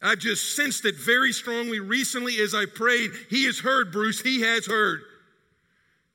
[0.00, 3.10] I've just sensed it very strongly recently as I prayed.
[3.30, 4.20] He has heard, Bruce.
[4.20, 5.00] He has heard.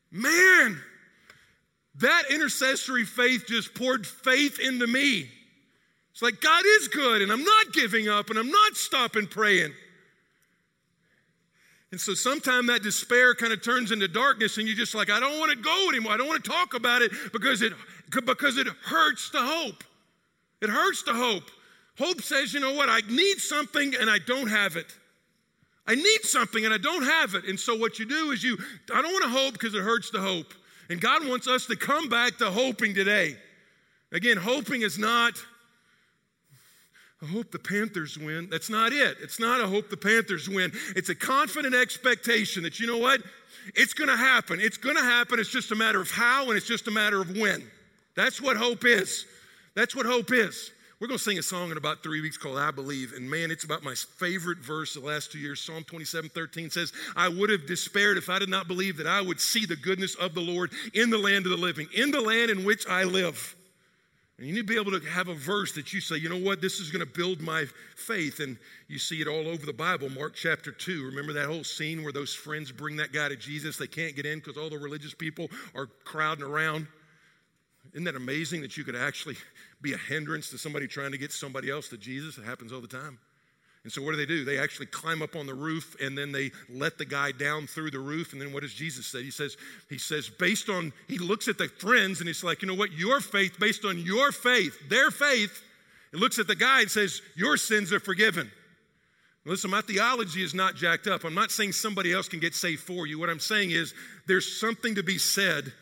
[0.09, 0.79] Man,
[1.95, 5.29] that intercessory faith just poured faith into me.
[6.13, 9.73] It's like God is good and I'm not giving up and I'm not stopping praying.
[11.91, 15.19] And so sometimes that despair kind of turns into darkness and you're just like, I
[15.19, 16.13] don't want to go anymore.
[16.13, 17.73] I don't want to talk about it because it,
[18.25, 19.83] because it hurts to hope.
[20.61, 21.49] It hurts to hope.
[21.97, 24.95] Hope says, you know what, I need something and I don't have it.
[25.85, 27.45] I need something and I don't have it.
[27.45, 28.57] And so what you do is you,
[28.93, 30.53] I don't want to hope because it hurts to hope.
[30.89, 33.35] And God wants us to come back to hoping today.
[34.11, 35.33] Again, hoping is not
[37.23, 38.49] I hope the Panthers win.
[38.49, 39.17] That's not it.
[39.21, 40.73] It's not a hope the Panthers win.
[40.95, 43.21] It's a confident expectation that, you know what?
[43.75, 44.59] It's going to happen.
[44.59, 45.39] It's going to happen.
[45.39, 47.63] It's just a matter of how and it's just a matter of when.
[48.15, 49.25] That's what hope is.
[49.73, 50.71] That's what hope is.
[50.99, 53.13] We're going to sing a song in about three weeks called I Believe.
[53.13, 55.61] And man, it's about my favorite verse the last two years.
[55.61, 59.21] Psalm 27 13 says, I would have despaired if I did not believe that I
[59.21, 62.21] would see the goodness of the Lord in the land of the living, in the
[62.21, 63.55] land in which I live.
[64.37, 66.37] And you need to be able to have a verse that you say, you know
[66.37, 67.65] what, this is going to build my
[67.95, 68.39] faith.
[68.39, 68.57] And
[68.87, 70.09] you see it all over the Bible.
[70.09, 71.05] Mark chapter 2.
[71.05, 73.77] Remember that whole scene where those friends bring that guy to Jesus?
[73.77, 76.87] They can't get in because all the religious people are crowding around.
[77.93, 79.35] Isn't that amazing that you could actually
[79.81, 82.39] be a hindrance to somebody trying to get somebody else to Jesus?
[82.39, 83.19] It happens all the time.
[83.83, 84.45] And so what do they do?
[84.45, 87.91] They actually climb up on the roof and then they let the guy down through
[87.91, 88.31] the roof.
[88.31, 89.23] And then what does Jesus say?
[89.23, 89.57] He says,
[89.89, 92.93] he says, based on, he looks at the friends and he's like, you know what?
[92.93, 95.61] Your faith, based on your faith, their faith,
[96.13, 98.49] it looks at the guy and says, your sins are forgiven.
[99.45, 101.25] Listen, my theology is not jacked up.
[101.25, 103.19] I'm not saying somebody else can get saved for you.
[103.19, 103.93] What I'm saying is
[104.27, 105.73] there's something to be said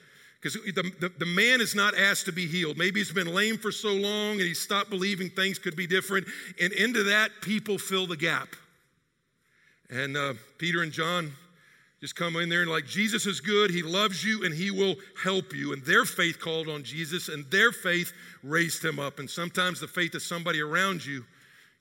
[0.42, 2.76] because the, the, the, man is not asked to be healed.
[2.76, 6.26] Maybe he's been lame for so long and he stopped believing things could be different.
[6.60, 8.48] And into that, people fill the gap.
[9.92, 11.32] And uh, Peter and John
[12.00, 13.70] just come in there and, like, Jesus is good.
[13.70, 15.74] He loves you and he will help you.
[15.74, 18.12] And their faith called on Jesus and their faith
[18.42, 19.20] raised him up.
[19.20, 21.24] And sometimes the faith of somebody around you,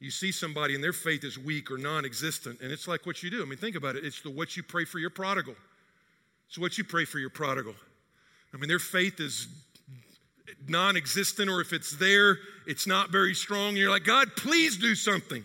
[0.01, 2.61] you see somebody and their faith is weak or non existent.
[2.61, 3.41] And it's like what you do.
[3.41, 4.05] I mean, think about it.
[4.05, 5.55] It's the what you pray for your prodigal.
[6.49, 7.75] It's what you pray for your prodigal.
[8.53, 9.49] I mean, their faith is
[10.69, 13.71] non existent, or if it's there, it's not very strong.
[13.71, 15.45] And you're like, God, please do something.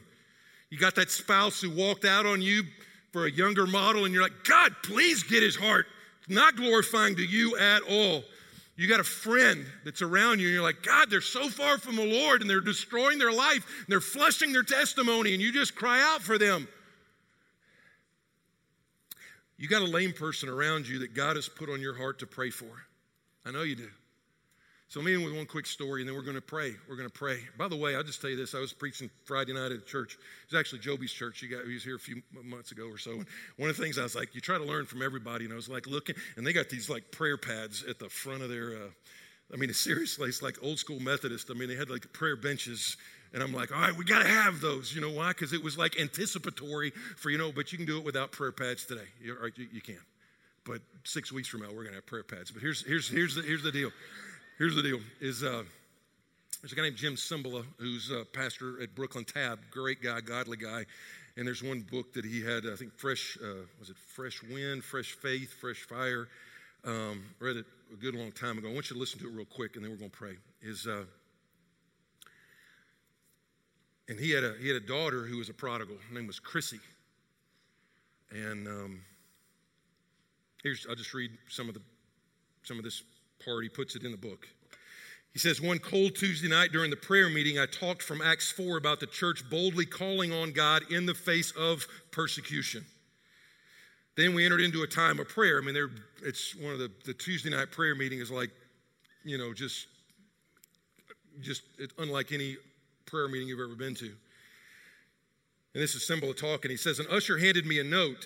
[0.69, 2.63] You got that spouse who walked out on you
[3.11, 5.85] for a younger model, and you're like, God, please get his heart.
[6.19, 8.23] It's not glorifying to you at all.
[8.77, 11.95] You got a friend that's around you, and you're like, God, they're so far from
[11.95, 15.75] the Lord, and they're destroying their life, and they're flushing their testimony, and you just
[15.75, 16.67] cry out for them.
[19.57, 22.27] You got a lame person around you that God has put on your heart to
[22.27, 22.85] pray for.
[23.45, 23.89] I know you do.
[24.87, 26.73] So let me end with one quick story, and then we're going to pray.
[26.87, 27.39] We're going to pray.
[27.57, 28.53] By the way, I'll just tell you this.
[28.53, 30.13] I was preaching Friday night at a church.
[30.13, 31.39] It was actually Joby's church.
[31.39, 33.11] He, got, he was here a few months ago or so.
[33.11, 33.25] And
[33.57, 35.45] one of the things I was like, you try to learn from everybody.
[35.45, 38.43] And I was like looking, and they got these like prayer pads at the front
[38.43, 38.89] of their, uh,
[39.51, 41.49] I mean, seriously, it's like old school Methodist.
[41.49, 42.95] I mean, they had like prayer benches.
[43.33, 44.93] And I'm like, all right, we got to have those.
[44.93, 45.29] You know why?
[45.29, 48.51] Because it was like anticipatory for, you know, but you can do it without prayer
[48.51, 49.01] pads today.
[49.19, 49.97] You, you, you can.
[50.65, 52.51] But six weeks from now, we're going to have prayer pads.
[52.51, 53.91] But here's, here's, here's, the, here's the deal.
[54.57, 55.63] Here's the deal is uh,
[56.61, 59.59] there's a guy named Jim Cymbala who's a pastor at Brooklyn Tab.
[59.69, 60.85] Great guy, godly guy.
[61.37, 64.83] And there's one book that he had, I think, Fresh, uh, was it Fresh Wind,
[64.83, 66.27] Fresh Faith, Fresh Fire?
[66.85, 68.69] Um, read it a good long time ago.
[68.69, 70.37] I want you to listen to it real quick and then we're going to pray.
[70.61, 71.03] Is uh,
[74.07, 75.97] and he had a he had a daughter who was a prodigal.
[76.09, 76.79] Her name was Chrissy.
[78.31, 79.01] And um,
[80.65, 81.81] here's I'll just read some of the
[82.63, 83.03] some of this
[83.45, 83.63] part.
[83.63, 84.47] He puts it in the book.
[85.31, 88.77] He says, One cold Tuesday night during the prayer meeting, I talked from Acts 4
[88.77, 92.85] about the church boldly calling on God in the face of persecution.
[94.17, 95.59] Then we entered into a time of prayer.
[95.61, 95.89] I mean, there,
[96.23, 98.49] it's one of the, the Tuesday night prayer meeting is like,
[99.25, 99.87] you know, just,
[101.41, 101.63] just
[101.99, 102.55] unlike any
[103.05, 104.05] prayer meeting you've ever been to.
[104.05, 106.71] And this is Cymbala talking.
[106.71, 108.25] He says, An usher handed me a note.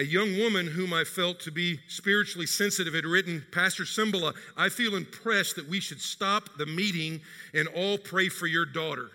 [0.00, 4.70] A young woman whom I felt to be spiritually sensitive had written, Pastor Cymbala, I
[4.70, 7.20] feel impressed that we should stop the meeting
[7.52, 9.10] and all pray for your daughter.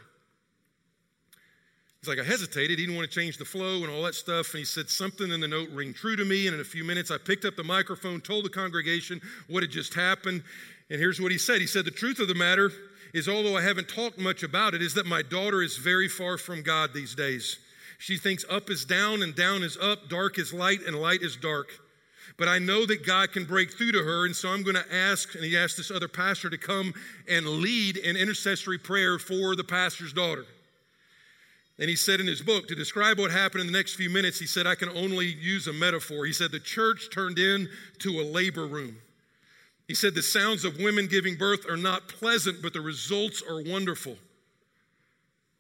[2.00, 2.78] He's like, I hesitated.
[2.78, 4.54] He didn't want to change the flow and all that stuff.
[4.54, 6.46] And he said, Something in the note ring true to me.
[6.46, 9.20] And in a few minutes, I picked up the microphone, told the congregation
[9.50, 10.44] what had just happened.
[10.92, 12.72] And here's what he said He said, The truth of the matter
[13.12, 16.38] is, although I haven't talked much about it, is that my daughter is very far
[16.38, 17.58] from God these days.
[17.98, 21.36] She thinks up is down and down is up, dark is light and light is
[21.36, 21.70] dark.
[22.38, 24.94] But I know that God can break through to her, and so I'm going to
[24.94, 26.94] ask, and he asked this other pastor to come
[27.30, 30.46] and lead an intercessory prayer for the pastor's daughter.
[31.78, 34.40] And he said in his book, to describe what happened in the next few minutes,
[34.40, 36.26] he said, I can only use a metaphor.
[36.26, 38.98] He said, the church turned into a labor room.
[39.88, 43.62] He said, the sounds of women giving birth are not pleasant, but the results are
[43.62, 44.18] wonderful.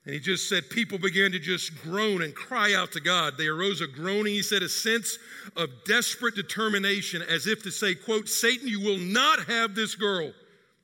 [0.06, 3.38] And he just said, people began to just groan and cry out to God.
[3.38, 5.18] They arose a groaning, he said, a sense
[5.56, 10.32] of desperate determination, as if to say, quote, Satan, you will not have this girl.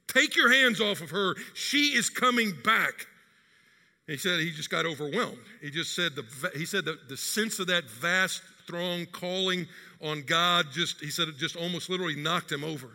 [0.08, 1.36] Take your hands off of her.
[1.54, 3.06] She is coming back.
[4.08, 5.38] he said he just got overwhelmed.
[5.62, 9.68] He just said the he said the, the sense of that vast throng calling
[10.02, 12.90] on God just he said it just almost literally knocked him over.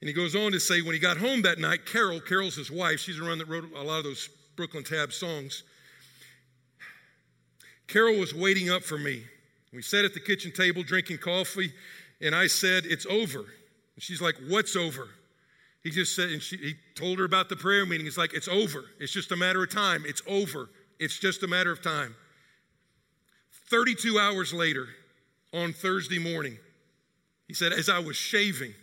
[0.00, 2.70] And he goes on to say when he got home that night, Carol, Carol's his
[2.70, 5.62] wife, she's the one that wrote a lot of those Brooklyn Tab songs.
[7.86, 9.22] Carol was waiting up for me.
[9.72, 11.72] We sat at the kitchen table drinking coffee,
[12.20, 13.40] and I said, It's over.
[13.40, 15.08] And she's like, What's over?
[15.82, 18.06] He just said, and she, he told her about the prayer meeting.
[18.06, 18.84] He's like, It's over.
[18.98, 20.04] It's just a matter of time.
[20.06, 20.70] It's over.
[20.98, 22.14] It's just a matter of time.
[23.70, 24.86] 32 hours later,
[25.52, 26.58] on Thursday morning,
[27.46, 28.74] he said, As I was shaving,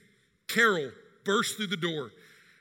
[0.48, 0.92] Carol
[1.24, 2.12] burst through the door,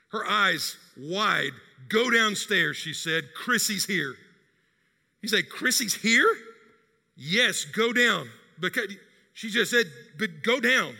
[0.09, 1.51] her eyes wide,
[1.89, 3.33] Go downstairs, she said.
[3.35, 4.15] Chrissy's here.
[5.21, 6.33] He said, Chrissy's here?
[7.15, 8.29] Yes, go down.
[8.59, 8.93] Because
[9.33, 9.85] she just said,
[10.17, 10.95] but go down.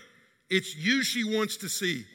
[0.49, 2.05] It's you she wants to see.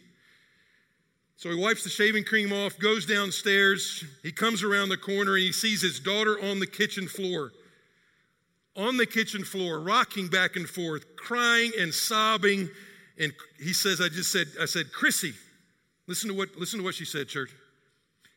[1.36, 4.04] So he wipes the shaving cream off, goes downstairs.
[4.22, 7.52] He comes around the corner and he sees his daughter on the kitchen floor.
[8.74, 12.68] On the kitchen floor, rocking back and forth, crying and sobbing.
[13.18, 15.32] And he says, I just said, I said, Chrissy,
[16.06, 17.50] listen to what, listen to what she said, church.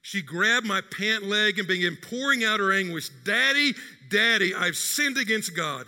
[0.09, 3.75] She grabbed my pant leg and began pouring out her anguish Daddy,
[4.09, 5.85] Daddy, I've sinned against God.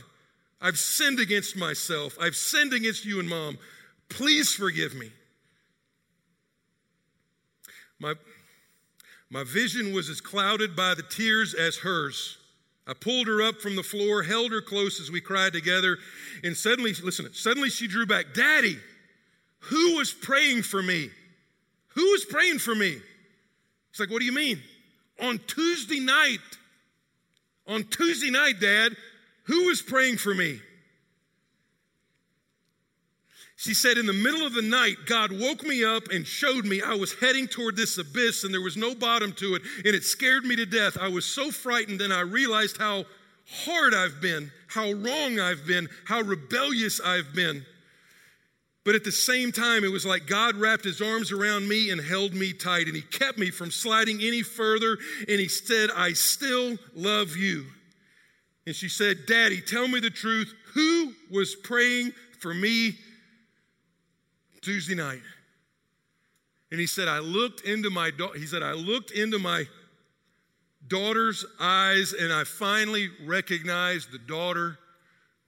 [0.62, 2.20] I've sinned against myself.
[2.22, 3.58] I've sinned against you and mom.
[4.10, 5.10] Please forgive me.
[7.98, 8.14] My,
[9.32, 12.38] my vision was as clouded by the tears as hers.
[12.86, 15.98] I pulled her up from the floor, held her close as we cried together,
[16.44, 18.36] and suddenly, listen, suddenly she drew back.
[18.36, 18.78] Daddy,
[19.62, 21.10] who was praying for me?
[21.96, 23.00] Who was praying for me?
[23.92, 24.62] He's like, What do you mean?
[25.20, 26.40] On Tuesday night,
[27.68, 28.96] on Tuesday night, Dad,
[29.44, 30.60] who was praying for me?
[33.62, 36.82] She said, In the middle of the night, God woke me up and showed me
[36.82, 40.04] I was heading toward this abyss and there was no bottom to it, and it
[40.04, 40.98] scared me to death.
[41.00, 43.06] I was so frightened, and I realized how
[43.48, 47.64] hard I've been, how wrong I've been, how rebellious I've been.
[48.84, 52.02] But at the same time, it was like God wrapped his arms around me and
[52.02, 54.98] held me tight, and he kept me from sliding any further.
[55.28, 57.66] And he said, I still love you.
[58.66, 60.54] And she said, Daddy, tell me the truth.
[60.74, 62.94] Who was praying for me
[64.62, 65.22] Tuesday night?
[66.72, 69.66] And he said, I looked into my da- he said, I looked into my
[70.88, 74.78] daughter's eyes and I finally recognized the daughter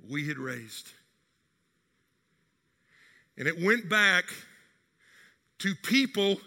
[0.09, 0.91] we had raised.
[3.37, 4.25] And it went back
[5.59, 6.37] to people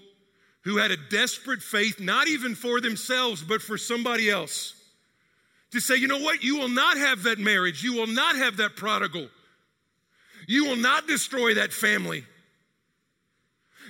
[0.62, 4.74] who had a desperate faith, not even for themselves, but for somebody else.
[5.72, 6.42] To say, you know what?
[6.42, 7.82] You will not have that marriage.
[7.82, 9.28] You will not have that prodigal.
[10.46, 12.24] You will not destroy that family.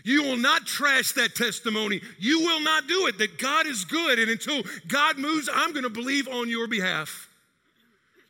[0.05, 2.01] You will not trash that testimony.
[2.19, 3.19] You will not do it.
[3.19, 4.19] That God is good.
[4.19, 7.26] And until God moves, I'm going to believe on your behalf.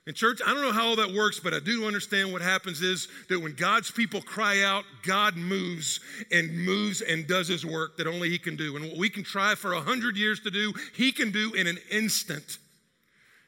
[0.07, 2.80] In church, I don't know how all that works, but I do understand what happens
[2.80, 5.98] is that when God's people cry out, God moves
[6.30, 8.76] and moves and does his work that only he can do.
[8.76, 11.66] And what we can try for a hundred years to do, he can do in
[11.66, 12.59] an instant.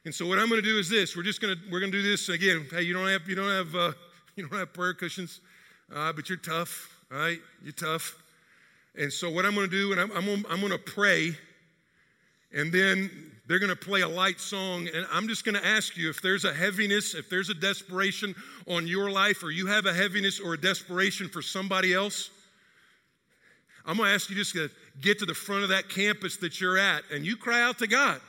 [0.04, 1.92] And so what I'm going to do is this: we're just going to we're going
[1.92, 2.66] to do this again.
[2.70, 3.92] Hey, you don't have you don't have uh,
[4.36, 5.40] you don't have prayer cushions,
[5.94, 6.96] uh, but you're tough.
[7.12, 8.16] All right, you're tough.
[8.96, 11.36] And so what I'm going to do, and I'm I'm going, I'm going to pray,
[12.52, 15.96] and then they're going to play a light song, and I'm just going to ask
[15.96, 18.34] you if there's a heaviness, if there's a desperation
[18.66, 22.30] on your life, or you have a heaviness or a desperation for somebody else.
[23.86, 24.68] I'm going to ask you just to
[25.01, 27.86] get to the front of that campus that you're at, and you cry out to
[27.86, 28.20] God.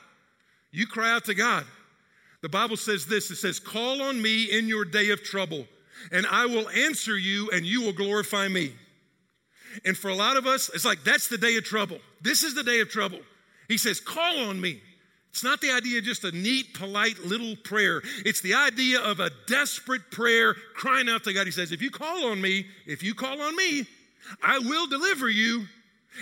[0.72, 1.66] You cry out to God.
[2.40, 5.66] The Bible says this it says, Call on me in your day of trouble,
[6.10, 8.72] and I will answer you, and you will glorify me.
[9.84, 11.98] And for a lot of us, it's like that's the day of trouble.
[12.22, 13.20] This is the day of trouble.
[13.68, 14.80] He says, Call on me.
[15.30, 18.02] It's not the idea of just a neat, polite little prayer.
[18.26, 21.46] It's the idea of a desperate prayer crying out to God.
[21.46, 23.86] He says, If you call on me, if you call on me,
[24.42, 25.66] I will deliver you.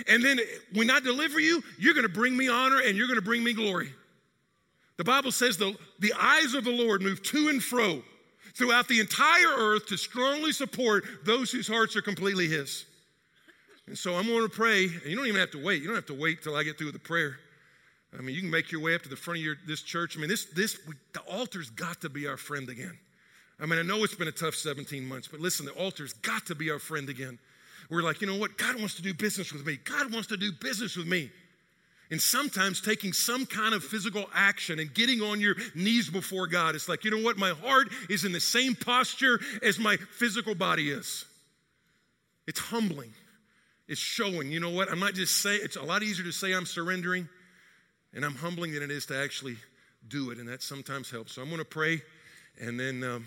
[0.07, 0.39] And then
[0.75, 3.43] when I deliver you, you're going to bring me honor and you're going to bring
[3.43, 3.91] me glory.
[4.99, 8.03] The Bible says the, the eyes of the Lord move to and fro
[8.55, 12.85] throughout the entire earth to strongly support those whose hearts are completely His.
[13.87, 15.81] And so I'm going to pray, and you don't even have to wait.
[15.81, 17.39] You don't have to wait till I get through the prayer.
[18.17, 20.17] I mean, you can make your way up to the front of your, this church.
[20.17, 20.79] I mean, this, this,
[21.13, 22.97] the altar's got to be our friend again.
[23.61, 26.47] I mean, I know it's been a tough 17 months, but listen, the altar's got
[26.47, 27.39] to be our friend again.
[27.91, 28.57] We're like, you know what?
[28.57, 29.79] God wants to do business with me.
[29.85, 31.31] God wants to do business with me.
[32.11, 36.75] And sometimes taking some kind of physical action and getting on your knees before God.
[36.75, 37.37] It's like, you know what?
[37.37, 41.27] My heart is in the same posture as my physical body is.
[42.47, 43.13] It's humbling.
[43.89, 44.91] It's showing, you know what?
[44.91, 47.29] I'm not just saying, it's a lot easier to say I'm surrendering
[48.15, 49.57] and I'm humbling than it is to actually
[50.07, 50.39] do it.
[50.39, 51.33] And that sometimes helps.
[51.33, 52.03] So I'm going to pray
[52.61, 53.03] and then.
[53.03, 53.27] Um,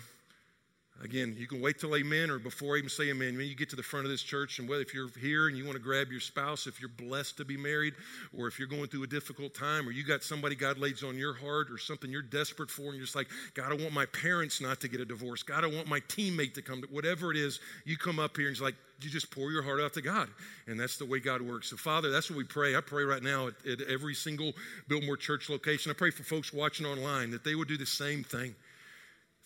[1.00, 3.36] Again, you can wait till amen or before I even say amen.
[3.36, 5.56] When you get to the front of this church, and whether if you're here and
[5.56, 7.94] you want to grab your spouse, if you're blessed to be married,
[8.36, 11.16] or if you're going through a difficult time, or you got somebody God lays on
[11.16, 14.06] your heart, or something you're desperate for, and you're just like, God, I want my
[14.06, 15.42] parents not to get a divorce.
[15.42, 18.46] God, I want my teammate to come to whatever it is, you come up here
[18.46, 20.28] and it's like, you just pour your heart out to God.
[20.68, 21.70] And that's the way God works.
[21.70, 22.76] So, Father, that's what we pray.
[22.76, 24.52] I pray right now at, at every single
[24.86, 25.90] Biltmore Church location.
[25.90, 28.54] I pray for folks watching online that they would do the same thing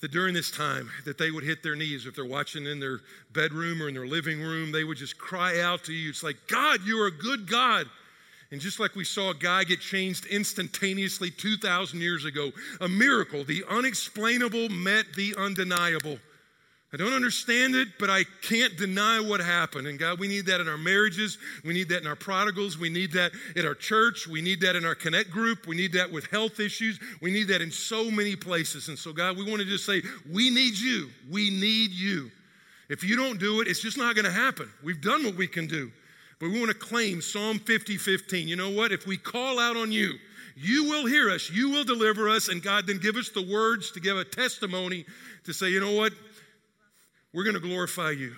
[0.00, 2.06] that during this time that they would hit their knees.
[2.06, 3.00] If they're watching in their
[3.32, 6.10] bedroom or in their living room they would just cry out to you.
[6.10, 7.86] It's like god you're a good god.
[8.52, 13.44] And just like we saw a guy get changed instantaneously 2000 years ago a miracle
[13.44, 16.18] the unexplainable met the undeniable
[16.96, 19.86] I don't understand it, but I can't deny what happened.
[19.86, 21.36] And God, we need that in our marriages.
[21.62, 22.78] We need that in our prodigals.
[22.78, 24.26] We need that in our church.
[24.26, 25.66] We need that in our connect group.
[25.66, 26.98] We need that with health issues.
[27.20, 28.88] We need that in so many places.
[28.88, 30.00] And so, God, we want to just say,
[30.32, 31.10] we need you.
[31.30, 32.30] We need you.
[32.88, 34.70] If you don't do it, it's just not going to happen.
[34.82, 35.92] We've done what we can do.
[36.40, 38.48] But we want to claim Psalm 50 15.
[38.48, 38.90] You know what?
[38.90, 40.14] If we call out on you,
[40.56, 43.90] you will hear us, you will deliver us, and God then give us the words
[43.90, 45.04] to give a testimony
[45.44, 46.14] to say, you know what?
[47.36, 48.34] We're going to glorify you.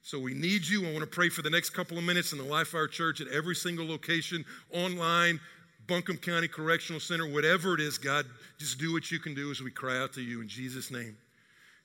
[0.00, 0.88] So we need you.
[0.88, 3.20] I want to pray for the next couple of minutes in the Life Our Church
[3.20, 5.38] at every single location, online,
[5.86, 8.24] Buncombe County Correctional Center, whatever it is, God,
[8.56, 11.18] just do what you can do as we cry out to you in Jesus' name.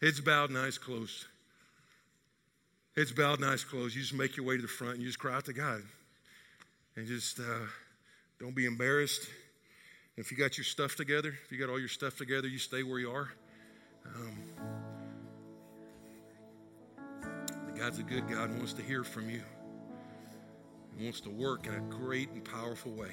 [0.01, 1.25] Heads bowed and eyes closed.
[2.95, 3.93] Heads bowed and eyes closed.
[3.93, 5.81] You just make your way to the front and you just cry out to God.
[6.95, 7.67] And just uh,
[8.39, 9.27] don't be embarrassed.
[10.15, 12.83] If you got your stuff together, if you got all your stuff together, you stay
[12.83, 13.29] where you are.
[14.05, 14.88] Um,
[17.80, 19.41] God's a good God, wants to hear from you,
[20.97, 23.11] He wants to work in a great and powerful way.